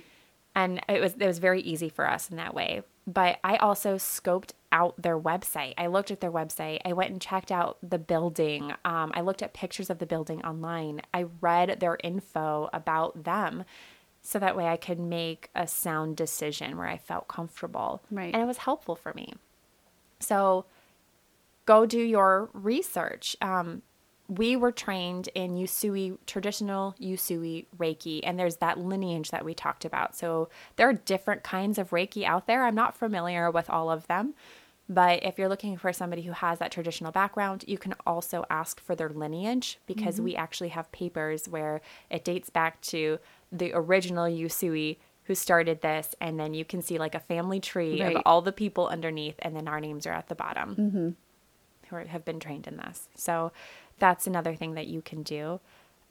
And 0.54 0.80
it 0.88 1.00
was 1.00 1.14
it 1.18 1.26
was 1.26 1.38
very 1.38 1.60
easy 1.62 1.88
for 1.88 2.08
us 2.08 2.30
in 2.30 2.36
that 2.36 2.54
way. 2.54 2.82
But 3.06 3.38
i 3.42 3.56
also 3.56 3.96
scoped 3.96 4.52
out 4.72 5.00
their 5.00 5.18
website. 5.18 5.74
I 5.76 5.86
looked 5.86 6.10
at 6.10 6.20
their 6.20 6.30
website. 6.30 6.80
I 6.84 6.92
went 6.92 7.10
and 7.10 7.20
checked 7.20 7.50
out 7.50 7.78
the 7.82 7.98
building. 7.98 8.72
Um, 8.84 9.12
i 9.14 9.20
looked 9.20 9.42
at 9.42 9.54
pictures 9.54 9.90
of 9.90 9.98
the 9.98 10.06
building 10.06 10.44
online. 10.44 11.02
I 11.12 11.26
read 11.40 11.80
their 11.80 11.98
info 12.02 12.68
about 12.72 13.24
them 13.24 13.64
so 14.22 14.38
that 14.38 14.54
way 14.54 14.68
i 14.68 14.76
could 14.76 15.00
make 15.00 15.48
a 15.54 15.66
sound 15.66 16.16
decision 16.16 16.76
where 16.76 16.86
i 16.86 16.98
felt 16.98 17.26
comfortable. 17.26 18.02
Right. 18.10 18.32
and 18.34 18.42
it 18.42 18.46
was 18.46 18.58
helpful 18.58 18.94
for 18.96 19.12
me. 19.14 19.34
So 20.20 20.66
go 21.64 21.86
do 21.86 22.00
your 22.00 22.50
research. 22.52 23.36
Um, 23.40 23.82
we 24.30 24.54
were 24.54 24.70
trained 24.70 25.28
in 25.34 25.56
Usui, 25.56 26.16
traditional 26.24 26.94
Usui 27.00 27.66
Reiki, 27.76 28.20
and 28.22 28.38
there's 28.38 28.56
that 28.56 28.78
lineage 28.78 29.32
that 29.32 29.44
we 29.44 29.54
talked 29.54 29.84
about. 29.84 30.16
So 30.16 30.48
there 30.76 30.88
are 30.88 30.92
different 30.92 31.42
kinds 31.42 31.78
of 31.78 31.90
Reiki 31.90 32.24
out 32.24 32.46
there. 32.46 32.64
I'm 32.64 32.76
not 32.76 32.96
familiar 32.96 33.50
with 33.50 33.68
all 33.68 33.90
of 33.90 34.06
them, 34.06 34.34
but 34.88 35.24
if 35.24 35.36
you're 35.36 35.48
looking 35.48 35.76
for 35.76 35.92
somebody 35.92 36.22
who 36.22 36.32
has 36.32 36.60
that 36.60 36.70
traditional 36.70 37.10
background, 37.10 37.64
you 37.66 37.76
can 37.76 37.94
also 38.06 38.44
ask 38.48 38.80
for 38.80 38.94
their 38.94 39.08
lineage 39.08 39.80
because 39.86 40.14
mm-hmm. 40.14 40.24
we 40.24 40.36
actually 40.36 40.68
have 40.68 40.92
papers 40.92 41.48
where 41.48 41.80
it 42.08 42.24
dates 42.24 42.50
back 42.50 42.80
to 42.82 43.18
the 43.50 43.72
original 43.74 44.26
Usui 44.26 44.98
who 45.24 45.34
started 45.34 45.80
this, 45.80 46.14
and 46.20 46.38
then 46.38 46.54
you 46.54 46.64
can 46.64 46.82
see 46.82 46.98
like 46.98 47.16
a 47.16 47.20
family 47.20 47.60
tree 47.60 48.00
Right. 48.00 48.16
of 48.16 48.22
all 48.24 48.42
the 48.42 48.52
people 48.52 48.86
underneath, 48.86 49.36
and 49.40 49.56
then 49.56 49.66
our 49.66 49.80
names 49.80 50.06
are 50.06 50.12
at 50.12 50.28
the 50.28 50.34
bottom 50.36 50.76
mm-hmm. 50.76 51.08
who 51.88 51.96
are, 51.96 52.04
have 52.04 52.24
been 52.24 52.38
trained 52.38 52.68
in 52.68 52.76
this. 52.76 53.08
So 53.16 53.52
that's 54.00 54.26
another 54.26 54.54
thing 54.54 54.74
that 54.74 54.86
you 54.86 55.02
can 55.02 55.22
do. 55.22 55.60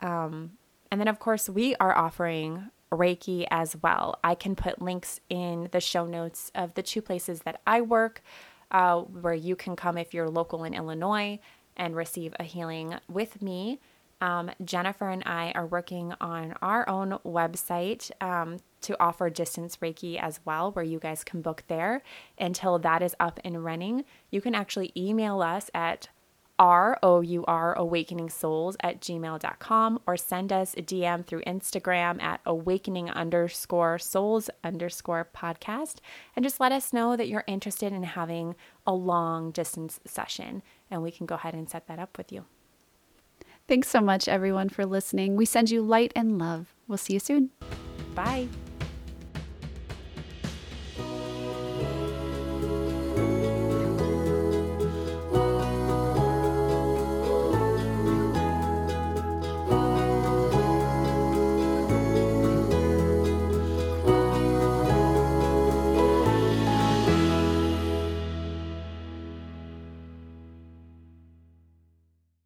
Um, 0.02 0.52
and 0.92 1.00
then, 1.00 1.08
of 1.08 1.20
course, 1.20 1.50
we 1.50 1.76
are 1.76 1.96
offering 1.96 2.70
Reiki 2.92 3.46
as 3.52 3.76
well. 3.82 4.18
I 4.24 4.36
can 4.36 4.56
put 4.56 4.82
links 4.82 5.20
in 5.30 5.70
the 5.72 5.80
show 5.80 6.06
notes 6.06 6.52
of 6.56 6.74
the 6.74 6.82
two 6.82 7.02
places 7.02 7.42
that 7.42 7.62
I 7.68 7.82
work, 7.82 8.24
uh, 8.72 9.02
where 9.02 9.34
you 9.34 9.56
can 9.56 9.76
come 9.76 9.98
if 9.98 10.14
you're 10.14 10.30
local 10.30 10.64
in 10.64 10.74
Illinois 10.74 11.40
and 11.76 11.96
receive 11.96 12.34
a 12.40 12.44
healing 12.44 12.96
with 13.08 13.42
me. 13.42 13.80
Um, 14.22 14.52
Jennifer 14.64 15.10
and 15.10 15.24
I 15.26 15.54
are 15.56 15.66
working 15.66 16.14
on 16.20 16.54
our 16.62 16.88
own 16.90 17.20
website 17.26 18.12
um, 18.22 18.58
to 18.82 19.02
offer 19.02 19.30
distance 19.30 19.78
Reiki 19.78 20.20
as 20.20 20.42
well, 20.44 20.72
where 20.72 20.84
you 20.84 21.00
guys 21.00 21.24
can 21.24 21.42
book 21.42 21.64
there. 21.68 22.02
Until 22.38 22.80
that 22.80 23.02
is 23.02 23.16
up 23.20 23.40
and 23.46 23.64
running, 23.64 24.04
you 24.30 24.42
can 24.42 24.56
actually 24.56 24.92
email 24.98 25.42
us 25.42 25.70
at 25.74 26.10
R 26.60 27.00
O 27.02 27.22
U 27.22 27.46
R 27.48 27.74
awakening 27.78 28.30
souls 28.30 28.76
at 28.82 29.02
gmail.com 29.02 30.00
or 30.06 30.18
send 30.18 30.52
us 30.52 30.74
a 30.76 30.82
DM 30.82 31.26
through 31.26 31.42
Instagram 31.44 32.22
at 32.22 32.42
awakening 32.46 33.10
underscore 33.10 33.98
souls 33.98 34.50
underscore 34.64 35.30
podcast 35.36 35.96
and 36.36 36.44
just 36.44 36.60
let 36.60 36.74
us 36.74 36.94
know 36.94 37.16
that 37.16 37.30
you're 37.30 37.46
interested 37.48 37.94
in 37.94 38.04
having 38.04 38.56
a 38.86 38.94
long 38.94 39.52
distance 39.52 40.00
session 40.06 40.62
and 40.92 41.02
we 41.02 41.12
can 41.12 41.26
go 41.26 41.36
ahead 41.36 41.54
and 41.54 41.70
set 41.70 41.88
that 41.88 42.00
up 42.00 42.18
with 42.18 42.32
you. 42.32 42.46
Thanks 43.68 43.88
so 43.88 44.02
much, 44.02 44.28
everyone, 44.28 44.70
for 44.70 44.86
listening. 44.86 45.36
We 45.36 45.46
send 45.46 45.70
you 45.70 45.82
light 45.82 46.12
and 46.16 46.40
love. 46.40 46.74
We'll 46.88 46.98
see 46.98 47.14
you 47.14 47.20
soon. 47.20 47.52
Bye. 48.16 48.48